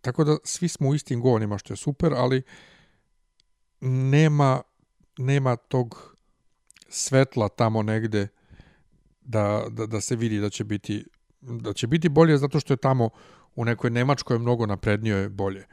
Tako 0.00 0.24
da 0.24 0.36
svi 0.44 0.68
smo 0.68 0.88
u 0.88 0.94
istim 0.94 1.20
govorima 1.20 1.58
što 1.58 1.72
je 1.72 1.76
super, 1.76 2.12
ali 2.16 2.42
nema, 3.80 4.62
nema 5.18 5.56
tog 5.56 6.16
svetla 6.88 7.48
tamo 7.48 7.82
negde 7.82 8.28
da, 9.20 9.66
da, 9.70 9.86
da 9.86 10.00
se 10.00 10.16
vidi 10.16 10.40
da 10.40 10.50
će 10.50 10.64
biti 10.64 11.04
da 11.40 11.72
će 11.72 11.86
biti 11.86 12.08
bolje 12.08 12.38
zato 12.38 12.60
što 12.60 12.72
je 12.72 12.76
tamo 12.76 13.10
u 13.54 13.64
nekoj 13.64 13.90
Nemačkoj 13.90 14.38
mnogo 14.38 14.66
naprednije 14.66 15.28
bolje. 15.28 15.66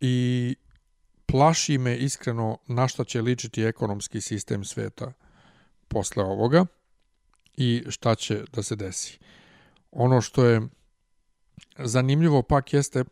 I 0.00 0.56
plaši 1.26 1.78
me 1.78 1.96
iskreno 1.96 2.58
na 2.66 2.88
šta 2.88 3.04
će 3.04 3.22
ličiti 3.22 3.62
ekonomski 3.62 4.20
sistem 4.20 4.64
sveta 4.64 5.12
posle 5.88 6.24
ovoga 6.24 6.66
i 7.60 7.84
šta 7.88 8.14
će 8.14 8.44
da 8.52 8.62
se 8.62 8.76
desi. 8.76 9.18
Ono 9.90 10.20
što 10.20 10.44
je 10.44 10.60
zanimljivo 11.78 12.42
pak 12.42 12.72
jeste 12.72 13.04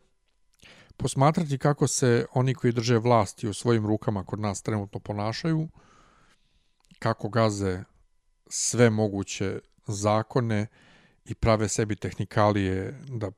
posmatrati 0.96 1.58
kako 1.58 1.86
se 1.86 2.26
oni 2.32 2.54
koji 2.54 2.72
drže 2.72 2.98
vlasti 2.98 3.48
u 3.48 3.54
svojim 3.54 3.86
rukama 3.86 4.24
kod 4.24 4.40
nas 4.40 4.62
trenutno 4.62 5.00
ponašaju, 5.00 5.68
kako 6.98 7.28
gaze 7.28 7.84
sve 8.46 8.90
moguće 8.90 9.58
zakone 9.86 10.66
i 11.24 11.34
prave 11.34 11.68
sebi 11.68 11.96
tehnikalije 11.96 13.00
da 13.08 13.30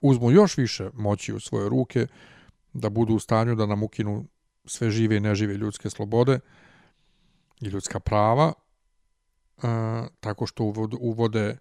uzmu 0.00 0.30
još 0.30 0.56
više 0.56 0.90
moći 0.94 1.32
u 1.32 1.40
svoje 1.40 1.68
ruke, 1.68 2.06
da 2.72 2.90
budu 2.90 3.14
u 3.14 3.18
stanju 3.18 3.54
da 3.54 3.66
nam 3.66 3.82
ukinu 3.82 4.26
sve 4.64 4.90
žive 4.90 5.16
i 5.16 5.20
nežive 5.20 5.54
ljudske 5.54 5.90
slobode 5.90 6.40
i 7.60 7.66
ljudska 7.66 8.00
prava, 8.00 8.52
tako 10.20 10.46
što 10.46 10.72
uvode, 11.00 11.56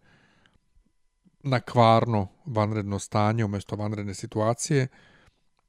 na 1.44 1.60
kvarno 1.60 2.28
vanredno 2.46 3.00
stanje 3.00 3.46
umjesto 3.46 3.76
vanredne 3.76 4.14
situacije, 4.14 4.88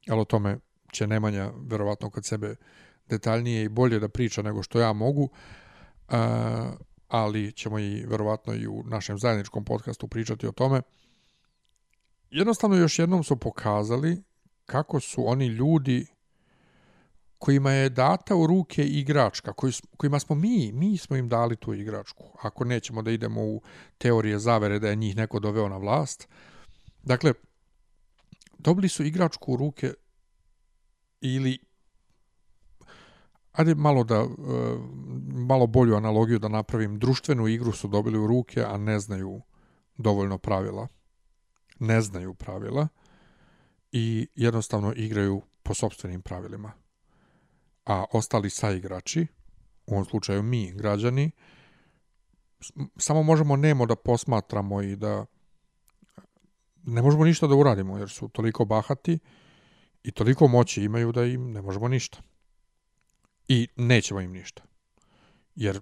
ali 0.09 0.21
o 0.21 0.25
tome 0.25 0.57
će 0.91 1.07
Nemanja 1.07 1.51
verovatno 1.57 2.09
kod 2.09 2.25
sebe 2.25 2.55
detaljnije 3.07 3.63
i 3.63 3.69
bolje 3.69 3.99
da 3.99 4.09
priča 4.09 4.41
nego 4.41 4.63
što 4.63 4.79
ja 4.79 4.93
mogu. 4.93 5.29
E, 6.09 6.17
ali 7.07 7.51
ćemo 7.51 7.79
i 7.79 8.05
verovatno 8.05 8.53
i 8.53 8.67
u 8.67 8.83
našem 8.83 9.19
zajedničkom 9.19 9.65
podcastu 9.65 10.07
pričati 10.07 10.47
o 10.47 10.51
tome. 10.51 10.81
Jednostavno 12.29 12.75
još 12.75 12.99
jednom 12.99 13.23
su 13.23 13.37
pokazali 13.37 14.23
kako 14.65 14.99
su 14.99 15.27
oni 15.27 15.47
ljudi 15.47 16.07
kojima 17.45 17.71
je 17.71 17.89
data 17.89 18.35
u 18.35 18.47
ruke 18.47 18.83
igračka, 18.83 19.53
koji, 19.53 19.73
kojima 19.97 20.19
smo 20.19 20.35
mi, 20.35 20.71
mi 20.71 20.97
smo 20.97 21.15
im 21.15 21.29
dali 21.29 21.55
tu 21.55 21.73
igračku, 21.73 22.23
ako 22.41 22.65
nećemo 22.65 23.01
da 23.01 23.11
idemo 23.11 23.41
u 23.41 23.61
teorije 23.97 24.39
zavere 24.39 24.79
da 24.79 24.89
je 24.89 24.95
njih 24.95 25.15
neko 25.15 25.39
doveo 25.39 25.69
na 25.69 25.77
vlast. 25.77 26.27
Dakle, 27.03 27.33
dobili 28.57 28.89
su 28.89 29.03
igračku 29.03 29.53
u 29.53 29.57
ruke 29.57 29.93
ili 31.21 31.59
Ajde 33.51 33.75
malo 33.75 34.03
da 34.03 34.15
e, 34.15 34.27
malo 35.47 35.67
bolju 35.67 35.95
analogiju 35.95 36.39
da 36.39 36.47
napravim. 36.47 36.99
Društvenu 36.99 37.47
igru 37.47 37.71
su 37.71 37.87
dobili 37.87 38.19
u 38.19 38.27
ruke, 38.27 38.63
a 38.63 38.77
ne 38.77 38.99
znaju 38.99 39.41
dovoljno 39.97 40.37
pravila. 40.37 40.87
Ne 41.79 42.01
znaju 42.01 42.33
pravila 42.33 42.87
i 43.91 44.27
jednostavno 44.35 44.93
igraju 44.95 45.41
po 45.63 45.73
sobstvenim 45.73 46.21
pravilima. 46.21 46.84
A 47.85 48.05
ostali 48.11 48.49
saigrači, 48.49 49.27
u 49.85 49.93
ovom 49.93 50.05
slučaju 50.05 50.43
mi, 50.43 50.71
građani, 50.71 51.31
samo 52.97 53.23
možemo 53.23 53.55
nemo 53.55 53.85
da 53.85 53.95
posmatramo 53.95 54.81
i 54.81 54.95
da 54.95 55.25
ne 56.83 57.01
možemo 57.01 57.25
ništa 57.25 57.47
da 57.47 57.55
uradimo, 57.55 57.97
jer 57.97 58.09
su 58.09 58.27
toliko 58.27 58.65
bahati 58.65 59.19
i 60.03 60.11
toliko 60.11 60.47
moći 60.47 60.83
imaju 60.83 61.11
da 61.11 61.25
im 61.25 61.51
ne 61.51 61.61
možemo 61.61 61.87
ništa. 61.87 62.21
I 63.47 63.67
nećemo 63.75 64.21
im 64.21 64.31
ništa. 64.31 64.63
Jer 65.55 65.81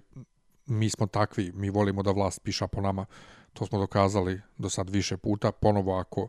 mi 0.66 0.90
smo 0.90 1.06
takvi, 1.06 1.52
mi 1.54 1.70
volimo 1.70 2.02
da 2.02 2.10
vlast 2.10 2.40
piša 2.42 2.66
po 2.66 2.80
nama, 2.80 3.06
to 3.52 3.66
smo 3.66 3.78
dokazali 3.78 4.40
do 4.58 4.70
sad 4.70 4.90
više 4.90 5.16
puta, 5.16 5.52
ponovo 5.52 5.98
ako 5.98 6.28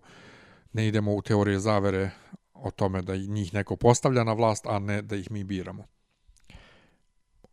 ne 0.73 0.87
idemo 0.87 1.15
u 1.15 1.21
teorije 1.21 1.59
zavere 1.59 2.11
o 2.55 2.71
tome 2.71 3.01
da 3.01 3.15
njih 3.15 3.53
neko 3.53 3.75
postavlja 3.75 4.23
na 4.23 4.33
vlast, 4.33 4.65
a 4.65 4.79
ne 4.79 5.01
da 5.01 5.15
ih 5.15 5.31
mi 5.31 5.43
biramo. 5.43 5.85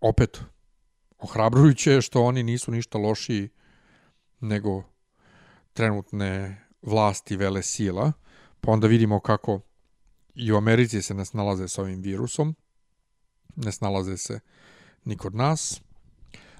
Opet, 0.01 0.41
ohrabrujuće 1.19 1.93
je 1.93 2.03
što 2.03 2.23
oni 2.23 2.43
nisu 2.43 2.71
ništa 2.71 2.99
lošiji 2.99 3.49
nego 4.41 4.83
trenutne 5.73 6.63
vlasti 6.83 7.37
vele 7.37 7.63
sila, 7.63 8.13
pa 8.61 8.73
onda 8.73 8.87
vidimo 8.87 9.21
kako 9.21 9.61
i 10.35 10.53
u 10.53 10.57
Americi 10.57 11.03
se 11.03 11.15
ne 11.15 11.25
snalaze 11.25 11.69
s 11.69 11.79
ovim 11.79 12.01
virusom, 12.01 12.55
ne 13.57 13.73
snalaze 13.73 14.17
se 14.17 14.41
ni 15.05 15.17
kod 15.17 15.35
nas, 15.35 15.81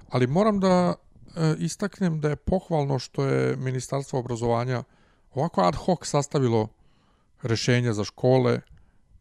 ali 0.09 0.27
moram 0.27 0.59
da 0.59 0.95
e, 1.35 1.55
istaknem 1.59 2.21
da 2.21 2.29
je 2.29 2.35
pohvalno 2.35 2.99
što 2.99 3.25
je 3.25 3.55
Ministarstvo 3.55 4.19
obrazovanja 4.19 4.83
ovako 5.33 5.61
ad 5.61 5.75
hoc 5.75 6.07
sastavilo 6.07 6.67
rešenja 7.43 7.93
za 7.93 8.03
škole, 8.03 8.61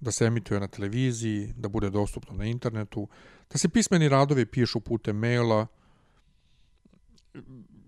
da 0.00 0.12
se 0.12 0.26
emituje 0.26 0.60
na 0.60 0.68
televiziji, 0.68 1.52
da 1.56 1.68
bude 1.68 1.90
dostupno 1.90 2.36
na 2.36 2.44
internetu, 2.44 3.08
da 3.50 3.58
se 3.58 3.68
pismeni 3.68 4.08
radovi 4.08 4.46
pišu 4.46 4.80
putem 4.80 5.16
maila. 5.16 5.66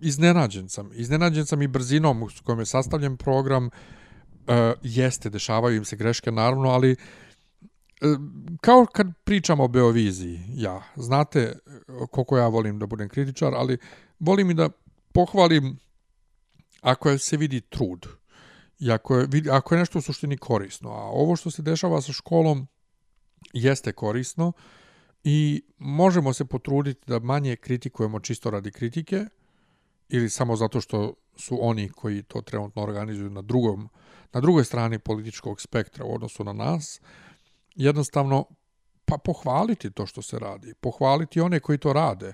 Iznenađen 0.01 0.69
sam. 0.69 0.91
Iznenađen 0.93 1.47
sam 1.47 1.63
i 1.63 1.69
brzinom 1.69 2.31
s 2.31 2.41
kojom 2.41 2.59
je 2.59 2.67
sastavljen 2.67 3.17
program. 3.17 3.67
E, 3.67 4.75
jeste, 4.83 5.31
dešavaju 5.31 5.77
im 5.77 5.85
se 5.85 5.97
greške, 5.97 6.33
naravno, 6.33 6.69
ali 6.69 6.93
e, 6.93 6.97
kao 8.61 8.87
kad 8.93 9.07
pričamo 9.25 9.65
o 9.65 9.69
Beoviziji, 9.69 10.41
ja, 10.55 10.83
znate 10.97 11.59
koliko 12.11 12.39
ja 12.39 12.49
volim 12.49 12.79
da 12.79 12.87
budem 12.87 13.09
kritičar, 13.09 13.55
ali 13.55 13.79
volim 14.19 14.51
i 14.51 14.55
da 14.55 14.69
pohvalim 15.13 15.79
ako 16.81 17.19
se 17.19 17.37
vidi 17.37 17.61
trud 17.61 18.07
i 18.79 18.91
ako 18.91 19.17
je, 19.17 19.29
ako 19.51 19.75
je 19.75 19.79
nešto 19.79 19.99
u 19.99 20.03
suštini 20.03 20.37
korisno. 20.37 20.91
A 20.91 21.03
ovo 21.03 21.37
što 21.37 21.51
se 21.51 21.63
dešava 21.63 22.01
sa 22.01 22.13
školom 22.13 22.67
jeste 23.53 23.93
korisno 23.93 24.53
i 25.25 25.63
možemo 25.79 26.33
se 26.33 26.45
potruditi 26.45 27.01
da 27.07 27.19
manje 27.19 27.57
kritikujemo 27.57 28.21
čisto 28.21 28.51
radi 28.51 28.71
kritike 28.71 29.25
ili 30.09 30.31
samo 30.31 30.57
zato 30.57 30.81
što 30.81 31.15
su 31.37 31.59
oni 31.61 31.89
koji 31.89 32.23
to 32.23 32.41
trenutno 32.41 32.83
organizuju 32.83 33.31
na 33.31 33.43
drugom 33.43 33.89
na 34.33 34.41
drugoj 34.41 34.65
strani 34.65 34.99
političkog 34.99 35.61
spektra 35.61 36.05
u 36.05 36.15
odnosu 36.15 36.45
na 36.45 36.53
nas 36.53 37.01
jednostavno 37.75 38.45
pa 39.05 39.19
pohvaliti 39.19 39.91
to 39.91 40.07
što 40.07 40.23
se 40.23 40.39
radi 40.39 40.75
pohvaliti 40.81 41.41
one 41.41 41.61
koji 41.61 41.79
to 41.79 41.93
rade 41.93 42.33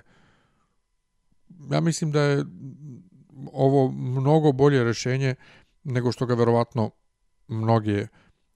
ja 1.71 1.81
mislim 1.81 2.11
da 2.11 2.21
je 2.21 2.45
ovo 3.53 3.91
mnogo 3.91 4.51
bolje 4.51 4.83
rešenje 4.83 5.35
nego 5.83 6.11
što 6.11 6.25
ga 6.25 6.33
verovatno 6.33 6.91
mnoge 7.47 8.07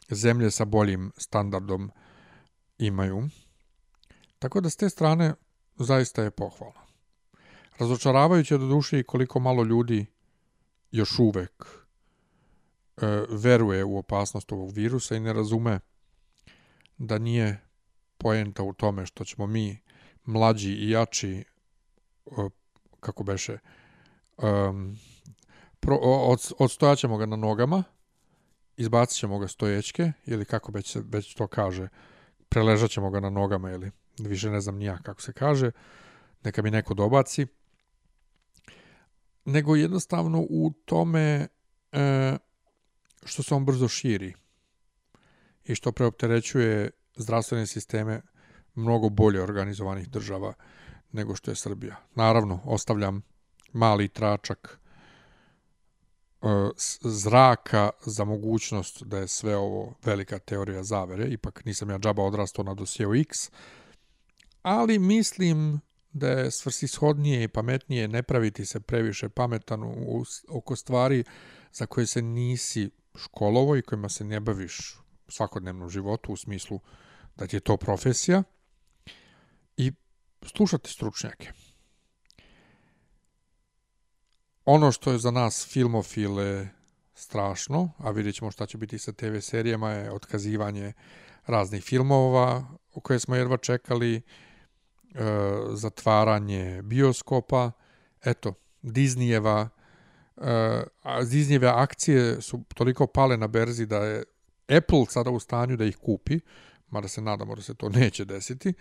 zemlje 0.09 0.51
sa 0.51 0.65
boljim 0.65 1.11
standardom 1.17 1.91
imaju. 2.77 3.29
Tako 4.39 4.61
da 4.61 4.69
s 4.69 4.75
te 4.75 4.89
strane 4.89 5.33
zaista 5.75 6.23
je 6.23 6.31
pohvalno. 6.31 6.79
Razočaravajuće 7.79 8.57
do 8.57 8.67
duše 8.67 8.99
i 8.99 9.03
koliko 9.03 9.39
malo 9.39 9.63
ljudi 9.63 10.05
još 10.91 11.19
uvek 11.19 11.65
e, 12.97 13.05
veruje 13.29 13.83
u 13.83 13.97
opasnost 13.97 14.51
ovog 14.51 14.71
virusa 14.71 15.15
i 15.15 15.19
ne 15.19 15.33
razume 15.33 15.79
da 16.97 17.17
nije 17.17 17.61
poenta 18.17 18.63
u 18.63 18.73
tome 18.73 19.05
što 19.05 19.25
ćemo 19.25 19.47
mi 19.47 19.81
mlađi 20.25 20.71
i 20.71 20.89
jači 20.89 21.33
e, 21.35 21.43
kako 22.99 23.23
beše 23.23 23.57
um, 24.37 24.97
pro, 25.85 25.95
od, 26.01 26.51
odstojaćemo 26.59 27.17
ga 27.17 27.25
na 27.25 27.35
nogama, 27.35 27.83
izbacit 28.77 29.17
ćemo 29.19 29.39
ga 29.39 29.47
stoječke, 29.47 30.11
ili 30.25 30.45
kako 30.45 30.71
već, 30.71 30.97
već 31.03 31.35
to 31.35 31.47
kaže, 31.47 31.87
preležat 32.49 32.91
ćemo 32.91 33.09
ga 33.09 33.19
na 33.19 33.29
nogama, 33.29 33.71
ili 33.71 33.91
više 34.19 34.49
ne 34.49 34.61
znam 34.61 34.75
nija 34.75 34.97
kako 35.03 35.21
se 35.21 35.33
kaže, 35.33 35.71
neka 36.43 36.61
mi 36.61 36.71
neko 36.71 36.93
dobaci, 36.93 37.47
nego 39.45 39.75
jednostavno 39.75 40.45
u 40.49 40.71
tome 40.85 41.47
e, 41.91 42.37
što 43.25 43.43
se 43.43 43.55
on 43.55 43.65
brzo 43.65 43.87
širi 43.87 44.33
i 45.65 45.75
što 45.75 45.91
preopterećuje 45.91 46.89
zdravstvene 47.15 47.67
sisteme 47.67 48.21
mnogo 48.75 49.09
bolje 49.09 49.41
organizovanih 49.41 50.09
država 50.09 50.53
nego 51.11 51.35
što 51.35 51.51
je 51.51 51.55
Srbija. 51.55 51.95
Naravno, 52.15 52.59
ostavljam 52.65 53.21
mali 53.73 54.07
tračak 54.07 54.79
zraka 57.01 57.89
za 58.05 58.25
mogućnost 58.25 59.03
da 59.03 59.17
je 59.17 59.27
sve 59.27 59.55
ovo 59.55 59.93
velika 60.03 60.39
teorija 60.39 60.83
zavere, 60.83 61.27
ipak 61.27 61.65
nisam 61.65 61.89
ja 61.89 61.99
džaba 61.99 62.23
odrastao 62.23 62.63
na 62.63 62.73
dosjeu 62.73 63.15
X, 63.15 63.51
ali 64.61 64.99
mislim 64.99 65.79
da 66.13 66.29
je 66.29 66.51
svrsishodnije 66.51 67.43
i 67.43 67.47
pametnije 67.47 68.07
ne 68.07 68.23
praviti 68.23 68.65
se 68.65 68.79
previše 68.79 69.29
pametan 69.29 69.83
u, 69.83 70.23
oko 70.49 70.75
stvari 70.75 71.23
za 71.71 71.85
koje 71.85 72.07
se 72.07 72.21
nisi 72.21 72.89
školovo 73.15 73.75
i 73.75 73.81
kojima 73.81 74.09
se 74.09 74.23
ne 74.23 74.39
baviš 74.39 74.99
u 75.27 75.31
svakodnevnom 75.31 75.89
životu 75.89 76.33
u 76.33 76.37
smislu 76.37 76.79
da 77.35 77.47
ti 77.47 77.55
je 77.55 77.59
to 77.59 77.77
profesija 77.77 78.43
i 79.77 79.91
slušati 80.41 80.89
stručnjake 80.89 81.51
ono 84.65 84.91
što 84.91 85.11
je 85.11 85.17
za 85.17 85.31
nas 85.31 85.67
filmofile 85.69 86.67
strašno, 87.13 87.91
a 87.97 88.11
vidjet 88.11 88.35
ćemo 88.35 88.51
šta 88.51 88.65
će 88.65 88.77
biti 88.77 88.97
sa 88.97 89.11
TV 89.11 89.37
serijama, 89.39 89.91
je 89.91 90.11
otkazivanje 90.11 90.93
raznih 91.45 91.83
filmova 91.83 92.65
u 92.93 93.01
koje 93.01 93.19
smo 93.19 93.35
jedva 93.35 93.57
čekali, 93.57 94.15
e, 94.15 94.21
zatvaranje 95.73 96.81
bioskopa, 96.81 97.71
eto, 98.25 98.53
Disneyjeva, 98.83 99.67
e, 100.37 100.83
Disneyjeve 101.03 101.71
akcije 101.75 102.41
su 102.41 102.63
toliko 102.73 103.07
pale 103.07 103.37
na 103.37 103.47
berzi 103.47 103.85
da 103.85 103.97
je 103.97 104.23
Apple 104.77 105.05
sada 105.09 105.29
u 105.29 105.39
stanju 105.39 105.77
da 105.77 105.85
ih 105.85 105.97
kupi, 105.97 106.39
mada 106.89 107.07
se 107.07 107.21
nadamo 107.21 107.55
da 107.55 107.61
se 107.61 107.73
to 107.73 107.89
neće 107.89 108.25
desiti. 108.25 108.73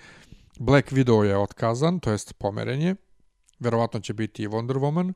Black 0.58 0.92
Widow 0.92 1.22
je 1.22 1.38
otkazan, 1.38 2.00
to 2.00 2.10
jest 2.10 2.32
pomerenje, 2.38 2.96
verovatno 3.58 4.00
će 4.00 4.14
biti 4.14 4.42
i 4.42 4.48
Wonder 4.48 4.78
Woman, 4.78 5.12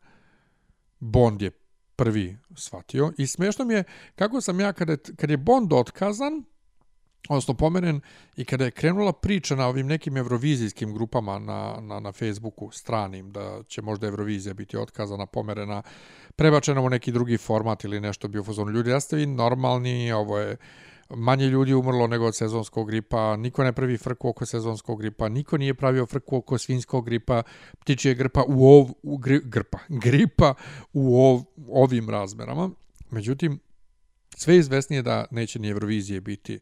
Bond 1.01 1.43
je 1.43 1.51
prvi 1.97 2.39
shvatio 2.57 3.13
i 3.19 3.27
smešno 3.27 3.65
mi 3.65 3.75
je 3.75 3.85
kako 4.15 4.41
sam 4.41 4.61
ja 4.61 4.73
kada, 4.73 4.97
kad 5.17 5.31
je 5.31 5.37
Bond 5.37 5.73
otkazan 5.73 6.45
odnosno 7.29 7.55
pomeren 7.55 8.01
i 8.37 8.45
kada 8.45 8.65
je 8.65 8.71
krenula 8.71 9.13
priča 9.13 9.57
na 9.57 9.67
ovim 9.67 9.87
nekim 9.87 10.17
evrovizijskim 10.17 10.95
grupama 10.95 11.39
na, 11.39 11.79
na, 11.81 12.01
na 12.01 12.13
Facebooku 12.13 12.71
stranim 12.71 13.33
da 13.33 13.63
će 13.69 13.83
možda 13.83 14.07
Eurovizija 14.07 14.55
biti 14.55 14.77
otkazana, 14.77 15.27
pomerena, 15.27 15.83
prebačena 16.37 16.81
u 16.81 16.89
neki 16.89 17.13
drugi 17.13 17.37
format 17.37 17.85
ili 17.85 18.01
nešto 18.01 18.29
bio 18.29 18.45
fazon. 18.45 18.69
Ljudi, 18.69 18.91
ja 18.91 19.01
ste 19.01 19.17
vi 19.17 19.27
normalni, 19.27 20.13
ovo 20.13 20.39
je 20.39 20.57
manje 21.11 21.47
ljudi 21.47 21.75
umrlo 21.75 22.07
nego 22.07 22.27
od 22.27 22.37
sezonskog 22.37 22.87
gripa, 22.87 23.37
niko 23.37 23.65
ne 23.65 23.73
pravi 23.73 23.97
frku 23.97 24.29
oko 24.29 24.47
sezonskog 24.47 25.01
gripa, 25.01 25.29
niko 25.29 25.59
nije 25.59 25.75
pravio 25.75 26.07
frku 26.07 26.37
oko 26.37 26.59
svinskog 26.59 27.05
gripa, 27.05 27.43
ptičije 27.81 28.15
grpa 28.15 28.45
u 28.49 28.79
ov, 28.79 28.89
u 29.03 29.17
gri, 29.17 29.41
grpa, 29.45 29.79
gripa 29.89 30.55
u 30.93 31.23
ov, 31.23 31.43
ovim 31.69 32.11
razmerama. 32.11 32.71
Međutim, 33.11 33.61
sve 34.37 34.57
izvesnije 34.57 35.03
da 35.03 35.25
neće 35.31 35.59
ni 35.59 35.69
Eurovizije 35.69 36.21
biti 36.21 36.61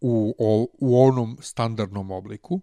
u, 0.00 0.34
o, 0.38 0.66
u 0.78 1.02
onom 1.02 1.38
standardnom 1.40 2.10
obliku. 2.10 2.60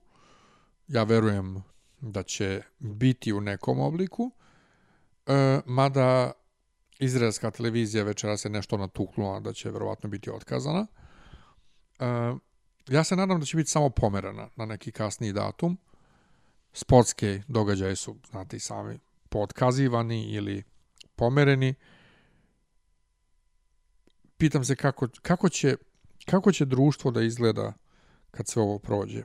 Ja 0.88 1.04
verujem 1.04 1.64
da 2.02 2.24
će 2.24 2.62
biti 2.80 3.34
u 3.34 3.42
nekom 3.42 3.80
obliku, 3.80 4.32
e, 5.28 5.62
mada 5.66 6.32
Izraelska 7.00 7.52
televizija 7.52 8.04
večera 8.04 8.38
se 8.38 8.50
nešto 8.50 8.78
natuknula 8.78 9.40
da 9.40 9.54
će 9.54 9.72
verovatno 9.72 10.10
biti 10.10 10.32
otkazana. 10.32 10.88
E, 10.92 11.05
ja 12.88 13.04
se 13.04 13.16
nadam 13.16 13.40
da 13.40 13.46
će 13.46 13.58
biti 13.58 13.70
samo 13.70 13.90
pomerana 13.90 14.50
na 14.56 14.66
neki 14.66 14.92
kasniji 14.92 15.34
datum. 15.34 15.78
Sportske 16.74 17.42
događaje 17.48 17.96
su, 17.96 18.16
znate 18.30 18.58
i 18.58 18.60
sami, 18.60 19.00
potkazivani 19.30 20.24
ili 20.24 20.64
pomereni. 21.16 21.74
Pitam 24.38 24.66
se 24.66 24.76
kako, 24.76 25.08
kako, 25.22 25.50
će, 25.50 25.76
kako 26.26 26.52
će 26.52 26.66
društvo 26.66 27.12
da 27.12 27.22
izgleda 27.22 27.74
kad 28.32 28.48
sve 28.48 28.62
ovo 28.62 28.80
prođe. 28.80 29.24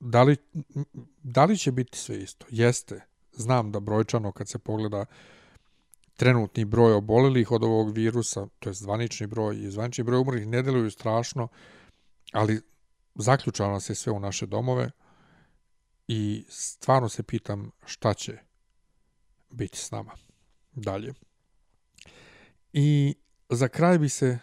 Da 0.00 0.22
li, 0.22 0.36
da 1.22 1.44
li 1.44 1.58
će 1.58 1.72
biti 1.72 1.98
sve 1.98 2.22
isto? 2.22 2.46
Jeste. 2.50 3.00
Znam 3.32 3.72
da 3.72 3.80
brojčano 3.80 4.32
kad 4.32 4.48
se 4.48 4.58
pogleda 4.58 5.06
trenutni 6.22 6.64
broj 6.64 6.92
obolelih 6.92 7.50
od 7.50 7.64
ovog 7.64 7.96
virusa, 7.96 8.46
to 8.58 8.70
je 8.70 8.74
zvanični 8.74 9.26
broj 9.26 9.56
i 9.62 9.70
zvanični 9.70 10.04
broj 10.04 10.20
umrlih 10.20 10.46
ne 10.46 10.62
deluju 10.62 10.90
strašno, 10.90 11.48
ali 12.32 12.60
zaključava 13.14 13.80
se 13.80 13.94
sve 13.94 14.12
u 14.12 14.20
naše 14.20 14.46
domove 14.46 14.90
i 16.08 16.44
stvarno 16.48 17.08
se 17.08 17.22
pitam 17.22 17.70
šta 17.86 18.14
će 18.14 18.38
biti 19.50 19.78
s 19.78 19.90
nama 19.90 20.12
dalje. 20.72 21.14
I 22.72 23.14
za 23.48 23.68
kraj 23.68 23.98
bi 23.98 24.08
se, 24.08 24.38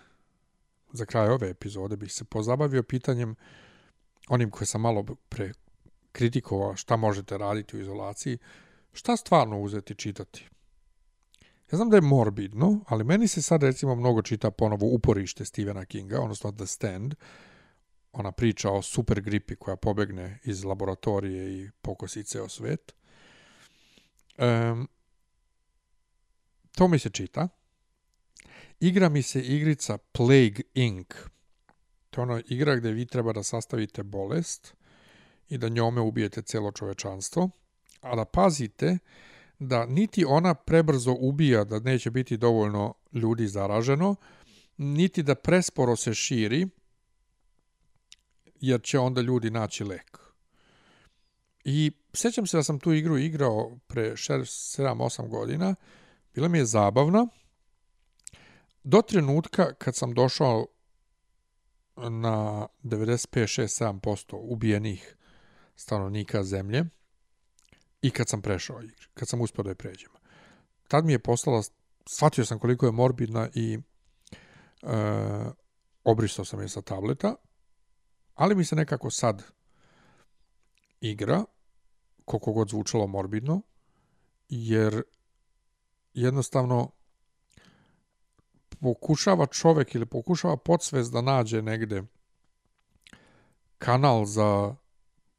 za 0.91 1.05
kraj 1.05 1.29
ove 1.29 1.49
epizode 1.49 1.97
bih 1.97 2.13
se 2.13 2.25
pozabavio 2.25 2.83
pitanjem 2.83 3.35
onim 4.29 4.51
koje 4.51 4.65
sam 4.65 4.81
malo 4.81 5.03
pre 5.29 5.51
kritikovao 6.11 6.75
šta 6.75 6.95
možete 6.95 7.37
raditi 7.37 7.77
u 7.77 7.81
izolaciji, 7.81 8.37
šta 8.93 9.17
stvarno 9.17 9.61
uzeti 9.61 9.95
čitati. 9.95 10.49
Ja 11.71 11.75
znam 11.75 11.89
da 11.89 11.97
je 11.97 12.01
morbidno, 12.01 12.83
ali 12.87 13.03
meni 13.03 13.27
se 13.27 13.41
sad 13.41 13.63
recimo 13.63 13.95
mnogo 13.95 14.21
čita 14.21 14.51
ponovo 14.51 14.85
uporište 14.85 15.45
Stephena 15.45 15.85
Kinga, 15.85 16.21
odnosno 16.21 16.51
The 16.51 16.65
Stand, 16.65 17.15
ona 18.11 18.31
priča 18.31 18.71
o 18.71 18.81
super 18.81 19.21
gripi 19.21 19.55
koja 19.55 19.75
pobegne 19.75 20.39
iz 20.43 20.63
laboratorije 20.63 21.59
i 21.59 21.69
pokosi 21.81 22.23
ceo 22.23 22.49
svet. 22.49 22.95
Um, 24.37 24.87
to 26.75 26.87
mi 26.87 26.99
se 26.99 27.09
čita. 27.09 27.47
Igra 28.79 29.09
mi 29.09 29.21
se 29.21 29.41
igrica 29.41 29.97
Plague 29.97 30.61
Inc. 30.73 31.07
To 32.09 32.21
je 32.21 32.23
ono 32.23 32.41
igra 32.47 32.75
gde 32.75 32.91
vi 32.91 33.05
treba 33.05 33.33
da 33.33 33.43
sastavite 33.43 34.03
bolest 34.03 34.73
i 35.49 35.57
da 35.57 35.69
njome 35.69 36.01
ubijete 36.01 36.41
celo 36.41 36.71
čovečanstvo, 36.71 37.49
a 38.01 38.15
da 38.15 38.25
pazite 38.25 38.97
da 39.59 39.85
niti 39.85 40.25
ona 40.25 40.53
prebrzo 40.53 41.15
ubija 41.19 41.63
da 41.63 41.79
neće 41.79 42.11
biti 42.11 42.37
dovoljno 42.37 42.93
ljudi 43.13 43.47
zaraženo, 43.47 44.15
niti 44.77 45.23
da 45.23 45.35
presporo 45.35 45.95
se 45.95 46.13
širi, 46.13 46.67
jer 48.61 48.81
će 48.81 48.99
onda 48.99 49.21
ljudi 49.21 49.49
naći 49.49 49.83
lek. 49.83 50.19
I 51.63 51.91
sećam 52.13 52.47
se 52.47 52.57
da 52.57 52.63
sam 52.63 52.79
tu 52.79 52.93
igru 52.93 53.17
igrao 53.17 53.77
pre 53.87 54.11
7-8 54.11 55.27
godina, 55.27 55.75
bila 56.33 56.47
mi 56.47 56.57
je 56.57 56.65
zabavna, 56.65 57.27
do 58.83 59.01
trenutka 59.01 59.73
kad 59.73 59.95
sam 59.95 60.13
došao 60.13 60.65
na 61.95 62.67
95-6-7% 62.83 64.35
ubijenih 64.41 65.15
stanovnika 65.75 66.43
zemlje 66.43 66.85
i 68.01 68.11
kad 68.11 68.29
sam 68.29 68.41
prešao 68.41 68.81
igri, 68.81 69.07
kad 69.13 69.27
sam 69.27 69.41
uspio 69.41 69.63
da 69.63 69.69
je 69.69 69.75
pređem. 69.75 70.09
Tad 70.87 71.05
mi 71.05 71.11
je 71.11 71.19
poslala, 71.19 71.63
shvatio 72.05 72.45
sam 72.45 72.59
koliko 72.59 72.85
je 72.85 72.91
morbidna 72.91 73.49
i 73.53 73.79
e, 74.83 74.89
obrisao 76.03 76.45
sam 76.45 76.61
je 76.61 76.69
sa 76.69 76.81
tableta, 76.81 77.35
ali 78.35 78.55
mi 78.55 78.65
se 78.65 78.75
nekako 78.75 79.09
sad 79.09 79.43
igra, 81.01 81.43
koliko 82.25 82.53
god 82.53 82.69
zvučalo 82.69 83.07
morbidno, 83.07 83.61
jer 84.49 85.03
jednostavno 86.13 86.91
pokušava 88.81 89.45
čovek 89.45 89.95
ili 89.95 90.05
pokušava 90.05 90.57
podsvest 90.57 91.11
da 91.11 91.21
nađe 91.21 91.61
negde 91.61 92.03
kanal 93.77 94.25
za 94.25 94.75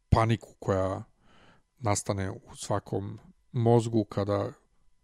paniku 0.08 0.54
koja 0.58 1.02
nastane 1.80 2.30
u 2.30 2.56
svakom 2.56 3.18
mozgu 3.52 4.04
kada 4.04 4.52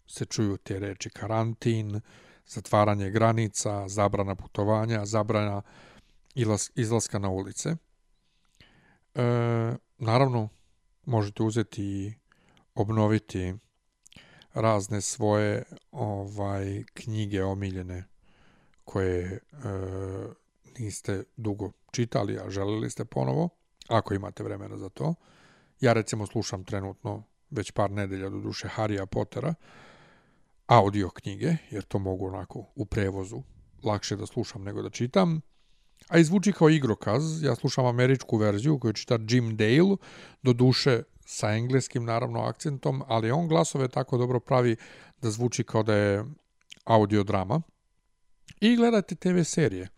se 0.07 0.25
čuju 0.25 0.57
te 0.57 0.79
reči 0.79 1.11
karantin, 1.11 2.01
zatvaranje 2.47 3.11
granica, 3.11 3.89
zabrana 3.89 4.35
putovanja, 4.35 5.07
zabrana 5.07 5.63
izlaska 6.75 7.19
na 7.19 7.31
ulice. 7.31 7.69
E, 7.71 7.77
naravno, 9.99 10.49
možete 11.05 11.43
uzeti 11.43 11.83
i 11.85 12.15
obnoviti 12.75 13.55
razne 14.55 15.01
svoje 15.01 15.63
ovaj 15.93 16.85
knjige 16.95 17.45
omiljene 17.45 18.05
koje 18.85 19.25
e, 19.25 19.39
niste 20.79 21.25
dugo 21.37 21.73
čitali, 21.91 22.39
a 22.39 22.51
želeli 22.51 22.91
ste 22.91 23.05
ponovo, 23.05 23.49
ako 23.89 24.15
imate 24.15 24.43
vremena 24.43 24.77
za 24.77 24.89
to. 24.89 25.15
Ja 25.81 25.93
recimo 25.93 26.27
slušam 26.27 26.65
trenutno 26.65 27.23
već 27.51 27.71
par 27.71 27.91
nedelja 27.91 28.29
do 28.29 28.41
duše 28.41 28.69
Harrya 28.77 29.07
Pottera, 29.07 29.55
audio 30.67 31.11
knjige, 31.11 31.57
jer 31.71 31.85
to 31.85 31.99
mogu 31.99 32.27
onako 32.27 32.65
u 32.75 32.87
prevozu 32.87 33.43
lakše 33.83 34.17
da 34.17 34.27
slušam 34.27 34.63
nego 34.63 34.83
da 34.83 34.91
čitam. 34.91 35.41
A 36.09 36.19
izvuči 36.19 36.53
kao 36.53 36.71
igrokaz, 36.71 37.43
ja 37.43 37.55
slušam 37.55 37.87
američku 37.87 38.37
verziju 38.37 38.79
koju 38.79 38.93
čita 38.93 39.19
Jim 39.29 39.57
Dale, 39.57 39.97
do 40.43 40.53
duše 40.53 41.03
sa 41.27 41.53
engleskim 41.53 42.05
naravno 42.05 42.41
akcentom, 42.41 43.03
ali 43.07 43.31
on 43.31 43.49
glasove 43.49 43.89
tako 43.89 44.19
dobro 44.19 44.41
pravi 44.41 44.77
da 45.23 45.31
zvuči 45.31 45.65
kao 45.65 45.83
da 45.83 45.95
je 45.95 46.25
audio 46.85 47.25
drama. 47.25 47.63
I 48.61 48.77
gledajte 48.77 49.15
TV 49.15 49.43
serije. 49.45 49.89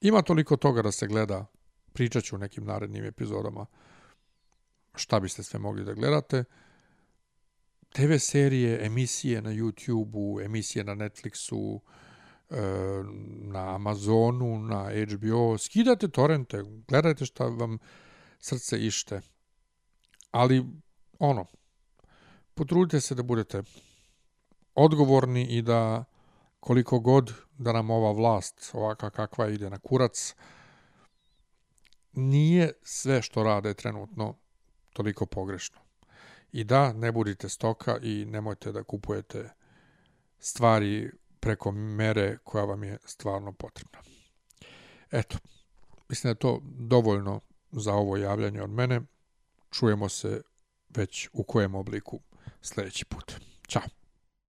Ima 0.00 0.22
toliko 0.22 0.56
toga 0.56 0.82
da 0.82 0.92
se 0.92 1.06
gleda, 1.06 1.46
pričat 1.92 2.24
ću 2.24 2.36
u 2.36 2.38
nekim 2.38 2.64
narednim 2.64 3.04
epizodama 3.04 3.66
šta 4.94 5.20
biste 5.20 5.42
sve 5.42 5.58
mogli 5.58 5.84
da 5.84 5.92
gledate. 5.92 6.44
TV 7.88 8.16
serije, 8.18 8.86
emisije 8.86 9.42
na 9.42 9.50
YouTube-u, 9.50 10.40
emisije 10.40 10.84
na 10.84 10.94
Netflixu, 10.94 11.80
e, 12.50 12.56
na 13.42 13.74
Amazonu, 13.74 14.58
na 14.58 14.90
HBO, 15.12 15.58
skidate 15.58 16.08
torrente, 16.08 16.62
gledajte 16.88 17.26
šta 17.26 17.44
vam 17.44 17.78
srce 18.38 18.86
ište. 18.86 19.20
Ali, 20.30 20.64
ono, 21.18 21.46
potrudite 22.54 23.00
se 23.00 23.14
da 23.14 23.22
budete 23.22 23.62
odgovorni 24.74 25.42
i 25.42 25.62
da 25.62 26.04
koliko 26.60 27.00
god 27.00 27.32
da 27.58 27.72
nam 27.72 27.90
ova 27.90 28.12
vlast 28.12 28.70
ovaka 28.72 29.10
kakva 29.10 29.48
ide 29.48 29.70
na 29.70 29.78
kurac, 29.78 30.34
nije 32.12 32.72
sve 32.82 33.22
što 33.22 33.42
rade 33.42 33.74
trenutno 33.74 34.43
toliko 34.94 35.26
pogrešno. 35.26 35.80
I 36.52 36.64
da, 36.64 36.92
ne 36.92 37.12
budite 37.12 37.48
stoka 37.48 37.98
i 38.02 38.24
nemojte 38.24 38.72
da 38.72 38.82
kupujete 38.82 39.50
stvari 40.38 41.10
preko 41.40 41.72
mere 41.72 42.38
koja 42.44 42.64
vam 42.64 42.84
je 42.84 42.98
stvarno 43.04 43.52
potrebna. 43.52 43.98
Eto, 45.10 45.38
mislim 46.08 46.28
da 46.28 46.30
je 46.30 46.38
to 46.38 46.60
dovoljno 46.64 47.40
za 47.72 47.94
ovo 47.94 48.16
javljanje 48.16 48.62
od 48.62 48.70
mene. 48.70 49.00
Čujemo 49.70 50.08
se 50.08 50.42
već 50.88 51.28
u 51.32 51.42
kojem 51.42 51.74
obliku 51.74 52.20
sljedeći 52.62 53.04
put. 53.04 53.32
Ćao! 53.68 54.03